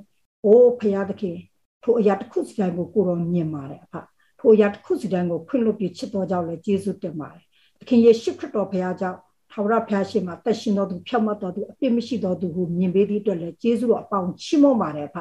[0.46, 1.38] အိုးဖရာသခင်
[1.84, 3.94] ထိုအရာတစ်ခုစီတိုင်းကိုကိုတော်မြင်ပါတယ်အဖ
[4.40, 7.44] ထိုအရာတစ်ခုစီတိုင်းကိုခွင့်လွှတ်ပြီးချစ်တော်ကြောင့်လည်းယေရှုတင်ပါတယ်
[7.80, 9.20] သခင်ယေရှုခရစ်တော်ဖရာကြောင့်
[9.52, 15.16] ထာဝရဘုရားရှင်မှာတက်ရှင်တော်သူဖြောက်မတ်တော်သူအပြစ်မရှိတော်သူကိုမြင်ပေးသည့်အတွက်လည်းယေရှုတော်အပေါင်းချီးမွမ်းပါတယ်ဖ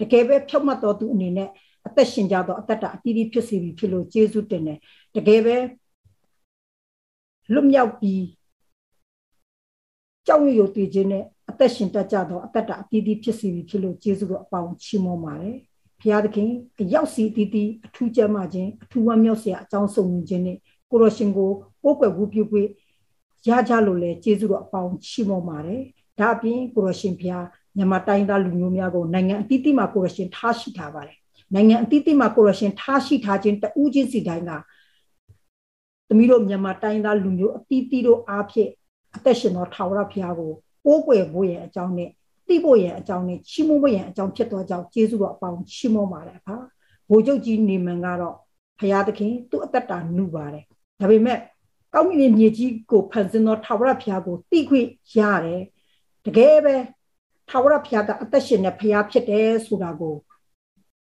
[0.00, 1.48] တကယ်ပဲဖြောက်မတ်တော်သူအနေနဲ့
[1.86, 4.78] အသက်ရှင်ကြတော့အသက်တာအတီးတီးဖြစ်စီပြီဖြစ်လို့ယေရှုတင်တယ်
[5.16, 5.56] တကယ်ပဲ
[7.52, 8.24] လွတ်မြောက်ပြီး
[10.26, 15.56] ကြောက်ရွံ့ရတည်ခြင်းနဲ့ အသက်ရှင်တတ်ကြတော့အသက်တာအတီးတီးဖြစ်စီပြီဖြစ်လို့ယေရှုတော်အပေါင်းချီးမွမ်းပါတယ်
[16.00, 20.58] ဘုရားသခင်အရောက်စီတီးတီးအထူးကျမ်းမာခြင်းအထူးဝမ်းမြောက်စရာအကြောင်းစုံခြင်းနဲ့
[20.90, 21.50] ကိုရရှင်ကို
[21.82, 22.68] ပို့ကွယ်ဝူပြုပြီး
[23.48, 25.80] ရကြလို့လဲကျေးဇူးတော်အပေါင်းချီးမွမ်းပါတယ်။
[26.18, 27.44] ဒါအပြင်ကိုရရှင်ဖျား
[27.76, 31.16] မြန်မာတိုင်းသားလူမျိုးများကိုနိုင်ငံအသီးသီးမှာကိုရရှင်ထားရှိထားပါတယ်။
[31.54, 34.52] နိုင်ငံအသီးသီးမှာကိုရရှင်ထားရှိထားခြင်းတဦးချင်းစီတိုင်းက
[36.08, 38.70] သမီးတို့မြန်မာတိုင်းသားလူမျိုးအသီးသီးတို့အားဖြင့်
[39.16, 40.52] အသက်ရှင်သောထာဝရဘုရားကို
[40.84, 42.10] ပိုးကွယ်ဖို့ရဲ့အကြောင်းနဲ့
[42.48, 46.56] သိဖို့ရဲ့အကြောင်းနဲ့ချီးမွမ်းဖို့ရဲ့အကြောင်းဖြစ်သောကြောင့်ကျေးဇူးတော်အပေါင်းချီးမွမ်းပါတယ်ဖာ။
[47.10, 48.36] ဘိုလ်ချုပ်ကြီးနေမန်ကတော့
[48.78, 50.64] ဘုရားသခင်သူ့အသက်တာနှုပါတယ်။
[51.00, 51.38] ဒါပေမဲ့
[51.94, 55.62] ကောင်းကင်မြေကြီးကိုဖန်ဆင်းသောထာဝရဘုရားကိုသိခွင့်ရတယ်
[56.26, 56.76] တကယ်ပဲ
[57.48, 60.14] ထာဝရဘုရားကအသက်ရှင်တဲ့ဘုရားဖြစ်တယ်ဆိုတာကို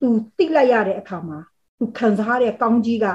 [0.00, 1.38] သူသိလိုက်ရတဲ့အခါမှာ
[1.78, 3.06] သူခံစားတဲ့ကောင်းကြီးက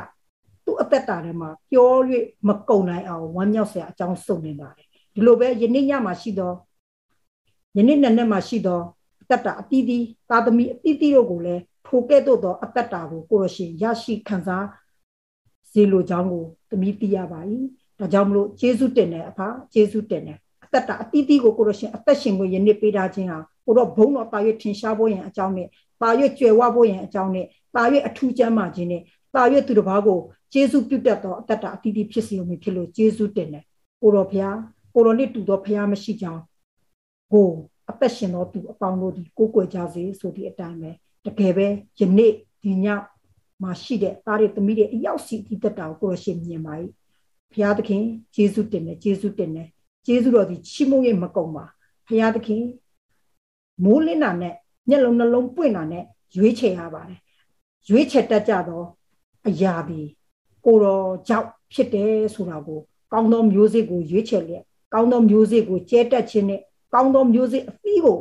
[0.66, 2.00] သူ့အသက်တာထဲမှာပျော်၍
[2.48, 4.87] မကုံနိုင်အောင်ဝမ်းမြောက်စရာအကြောင်းစုံနေပါတယ်
[5.18, 6.54] ဒီလိုပဲယနေ့ညမှာရှိသော
[7.78, 8.82] ယနေ့နေ့နဲ့မှာရှိသော
[9.22, 14.66] အသက်တာအတီးတီးသာသမီအတီးတီးတို့ကိုလည်းထိုကဲ့သို့သောအသက်တာကိုကိုရရှင်ရရှိခံစား
[15.72, 17.40] စေလိုကြောင်းကိုသမီးသိရပါ၏
[18.00, 19.40] ဒါကြောင့်မလို့ယေရှုတင်တယ်အဖ
[19.76, 25.68] ယေရှုတင်တယ်အသက်တာအတီးတီးကိုကိုရရှင်အသက်ရှင်ကိုယနေ့ပေးထားခြင်းဟာကိုတော့ဘုံတော်တာရွထင်ရှားဖို့ရန်အကြောင်းနဲ့
[26.02, 27.46] တာရွကျွယ်ဝဖို့ရန်အကြောင်းနဲ့
[27.76, 29.02] တာရွအထူးကျမ်းမာခြင်းနဲ့
[29.36, 30.20] တာရွသူတစ်ပါးကို
[30.54, 33.64] ယေရှုပြုတ်တတ်သောအသက်တာအတီးတီးဖြစ်စီုံဖြစ်လို့ယေရှုတင်တယ်
[34.02, 34.58] ကိုတော်ဖျား
[34.98, 36.42] ကိုတော်နဲ့တူသောဖျားမရှိကြောင်း
[37.34, 37.50] ကို
[37.90, 40.92] အသက်ရှင်သောသူအပေါင်းတို့ဒီကိုကိုွယ်ကြစေဆိုသည့်အတိုင်းပဲ
[41.26, 41.68] တကယ်ပဲ
[42.00, 42.32] ယနေ့
[42.64, 42.86] ဒီည
[43.62, 46.88] မှာရှိတဲ့သားတွေသမီးတွေအရောက်စီဒီတက်တာကိုကိုရရှင်မြင်ပါ යි
[47.52, 48.04] ဘုရားသခင်
[48.36, 49.68] ယေရှုတင်တယ်ယေရှုတင်တယ်
[50.08, 51.66] ယေရှုတော်ဒီချီးမွမ်းရဲ့မကုံပါ
[52.08, 52.64] ဘုရားသခင်
[53.84, 54.56] မိုးလင်းတာနဲ့
[54.90, 56.04] မျက်လုံးနှလုံးပွင့်တာနဲ့
[56.38, 57.20] ရွေးချယ်ရပါတယ်
[57.90, 58.88] ရွေးချယ်တတ်ကြတော့
[59.48, 60.02] အရာဒီ
[60.66, 62.80] ကိုတော်ကြောင့်ဖြစ်တယ်ဆိုတာကို
[63.12, 66.62] ကောင်းသောမျိုးစေ့ကိုရွေးချယ်လျက် ကောင်းသောမျိုးစေ့ကိုကျဲတက်ခြင်းနဲ့
[66.94, 68.20] ကောင်းသောမျိုးစေ့အသီးကို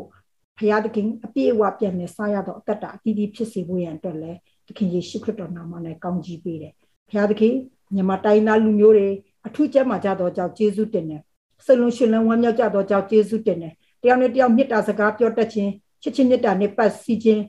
[0.59, 4.33] ဘုရားသခင်အပြည့်အဝပြန်နေစားရတော့အတ္တအတီးတီးဖြစ်စေဖို့ရန်အတွက်လဲ
[4.67, 6.73] သခင်ယေရှုခရစ်တော်နာမနဲ့ကောင်းကြီးပေးတယ်။
[7.09, 7.55] ဘုရားသခင်
[7.95, 9.09] မြန်မာတိုင်းသားလူမျိုးတွေ
[9.47, 11.23] အထူးကျမ်းမာကြသောကြောင့်ကျေးဇူးတင်တယ်
[11.65, 15.71] စိတ်လုံးရှင်လန်းဝမ်းမြောက်ကြသောကြောင့်ကျေးဇူးတင်တယ်တယောက်နဲ့တယောက်မေတ္တာစကားပြောတတ်ခြင်း
[16.03, 17.43] ချစ်ချင်းမေတ္တာနဲ့ပတ်စီခြင်း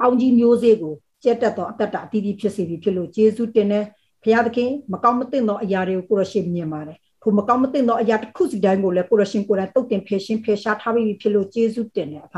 [0.00, 3.84] ကောင်းကြီးမျိုးစေ့ကိုကျက်တက်သောအတ္တအတီးတီးဖြစ်စေပြီဖြစ်လို့ကျေးဇူးတင်တယ်
[4.22, 12.34] ဘုရားသခင်မကောင်းမသင့်သောအရာတွေကိုကိုရရှိမြင်ပါတယ် ထိုမကောင်းမသင့်သောအရာတစ်ခုစီတိုင်းကိုလည်းကိုရရှင်ကိုယ်တိုင်တုတ်တင်ဖယ်ရှင်းဖယ်ရှားထားပြီးဖြစ်လို့ကျေးဇူးတင်တယ်အဖ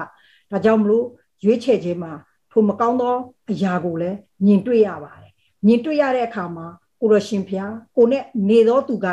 [0.50, 1.04] ဒါကြောင့်မလို့
[1.44, 2.12] ရွေးချယ်ခြင်းမှာ
[2.50, 3.14] ထိုမကောင်းသော
[3.50, 5.32] အရာကိုလည်းမြင်တွေ့ရပါတယ်
[5.66, 6.66] မြင်တွေ့ရတဲ့အခါမှာ
[7.00, 9.06] ကိုရရှင်ဖျားကိုနဲ့နေသောသူက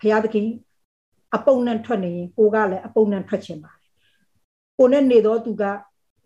[0.00, 0.48] ဖျားသခင်
[1.34, 3.90] အပုံနဲ့ထွက်နေရင်ကိုကလည်းအပုံနဲ့ထွက်ခြင်းပါတယ်
[4.78, 5.64] ကိုနဲ့နေသောသူက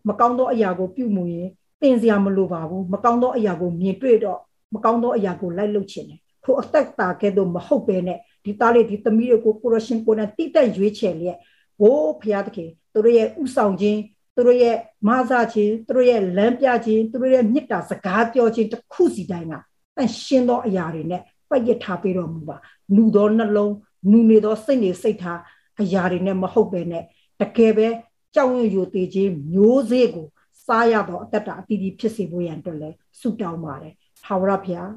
[0.08, 1.48] မကောင်းသောအရာကိုပြုမှုရင်
[1.80, 4.40] သင်စရာမလိုပါဘူးမကောင်းသောအရာကိုမြင်တွေ့တော့
[4.74, 8.18] မကောင်းသောအရာကိုလိုက်လုပ်ခြင်းတယ်ထိုအသက်တာကဲ့သို့မဟုတ်ပဲနဲ့
[8.48, 11.38] ဒီသားလေးဒီသမီးတွေကိုကိုရရှင်ကိုနဲ့တိတက်ရွေးချယ်လျက်
[11.80, 14.00] ဘိုးဖျားသခင်သူတို့ရဲ့ဥဆောင်ခြင်း
[14.36, 14.76] သူတို့ရဲ့
[15.08, 19.54] မဆာခြင်းသူတို့ရဲ့လမ်းပြခြင်းသူတို့ရဲ့မေတ္တာစကားပြောခြင်းတစ်ခုစီတိုင်းက
[19.96, 22.56] တန်ရှင်းသောအရာတွေနဲ့ပတ်ရထားပေးတော်မူပါ
[22.96, 23.74] နူသောနှလုံး
[24.10, 25.40] နူနေသောစိတ်နေစိတ်ထား
[25.80, 27.04] အရာတွေနဲ့မဟုတ်ပဲနဲ့
[27.40, 27.88] တကယ်ပဲ
[28.34, 30.26] ကြောက်ရွံ့ယိုသေးခြင်းမျိုးစေ့ကို
[30.66, 32.90] စားရတော့အတ္တအတီးတီးဖြစ်စေဖို့ရန်အတွက်လဲ
[33.20, 33.94] ဆုတောင်းပါတယ်။
[34.24, 34.90] ထာဝရဘုရား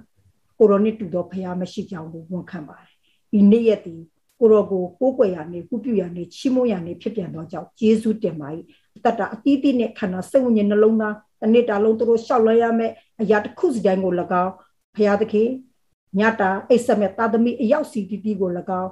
[0.58, 2.91] ကိုရိုနစ်တူသောဘုရားမရှိကြောင်းကိုဝန်ခံပါတယ်။
[3.32, 3.96] ဒီနေ့ရက်ဒီ
[4.40, 8.48] ကိုရောကိုကိုးကွယ်ရနေကုပြုရနေချီးမွမ်းရနေဖြစ်ပြန်သောကြောင့်ယေရှုတင်ပါ၏
[8.96, 14.14] အတ္တအတီးတီးနဲ့ခန္ဓာစိတ်ဝိညာဉ်နှလုံးသားတနေ့တာလုံးတို့ရှောက်လွှဲရမယ်အရာတစ်ခုစီတိုင်းကို၎
[14.44, 14.54] င်း
[14.96, 15.50] ဘုရားသခင်
[16.20, 18.50] ညတာအိတ်ဆက်မဲ့တာသမီအရောက်စီတီတီကို၎
[18.82, 18.92] င်း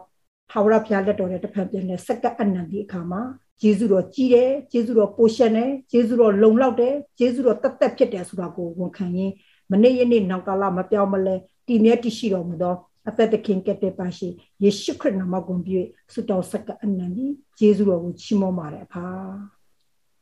[0.52, 3.22] ထာဝရဘုရားလက်တော်နဲ့တစ်ဖက်ပြန်နဲ့စက္ကအနန္တိအခါမှာ
[3.62, 9.34] ဂျေဇုတော်ကြီးတယ်ဂျေဇုတော်ပိုရှင်တယ်ဂျေဇုတော်လုံလောက်တယ်ဂျေဇုတော်တက်တက်ဖြစ်တယ်ဆိုတာကိုဝန်ခံရင်း
[9.72, 11.36] မနေ့ယနေ့နောက်ကာလမပြောင်းမလဲ
[11.68, 12.76] တည်မြဲတည်ရှိတော်မူသော
[13.10, 14.28] အသက်သခင်ကတဲ့ပါရှိ
[14.64, 17.26] ယေရှုခရစ်နာမကိုပြည့်ဆုတောင်းစကအနန္တိ
[17.60, 19.05] ဂျေဇုတော်ကိုချီးမွမ်းပါတယ်အဖာ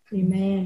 [0.08, 0.66] အာမင်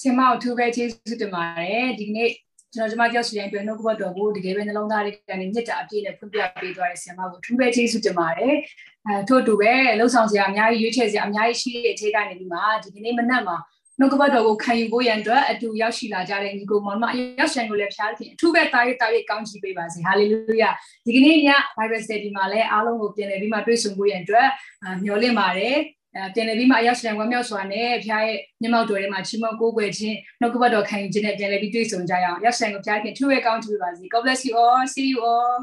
[0.00, 2.30] ဆင်မအထူးပဲကျေးဇူးတင်ပါတယ်ဒီနေ့
[2.74, 8.54] ကျွန်တော်ကျမကြောက်စီတိုင်းအတွက်နှုတ်ကပတ်တော်ကိုတကယ်ပဲနှလုံးသားလေးကနေမြစ်တာအပြည့်နဲ့ဖွင့်ပြပေးသွားတဲ့ဆင်မကိုအထူးပဲကျေးဇူးတင်ပါတယ်
[9.06, 13.56] အဲထို့တူပဲလှုပ်ဆောင်စရာအများကြီးရွေးချယ်စရာအများကြီးရှိတဲ့အချိန်ကနေပြီးမှဒီကနေ့မနက်မှာ
[13.98, 20.70] နှုတ်ကပတ်တော်ကိုခံယူဖို့ရန်အတွက်အတူရောက်ရှိလာကြတဲ့ညီကိုမောင်မအရောက်ရှင်ကိုလည်းဖျားသခင်အထူးပဲတာရေးတာရေးကောင်းချီးပေးပါစေဟာလေလုယာ
[21.04, 24.48] ဒီကနေ့ည Bible study မှာလည်းအားလုံးကိုပြန်လည်ပြီးမှတွေ့ဆုံဖို့ရန်အတွက်
[25.04, 25.76] မျှော်လင့်ပါတယ်
[26.16, 35.56] အဲပြန်လည်ပြီးမှအရောက်ရှင်ဝမ်းမြောက်စွာနဲ့ဖျားရဲ့မျက်မှောက်တော်ထဲမှာချီးမွမ်းကိုးကွယ်ခြင်းနှုတ်ကပတ်တော်ခံယူခြင်းနဲ့ပြန်လည်ပြီးတွေ့ဆုံကြရအောင်ရောက်ရှင်ကိုဖျားခင်ထူးရဲ့ကောင်းချီးပေးပါစေ God bless you all see you all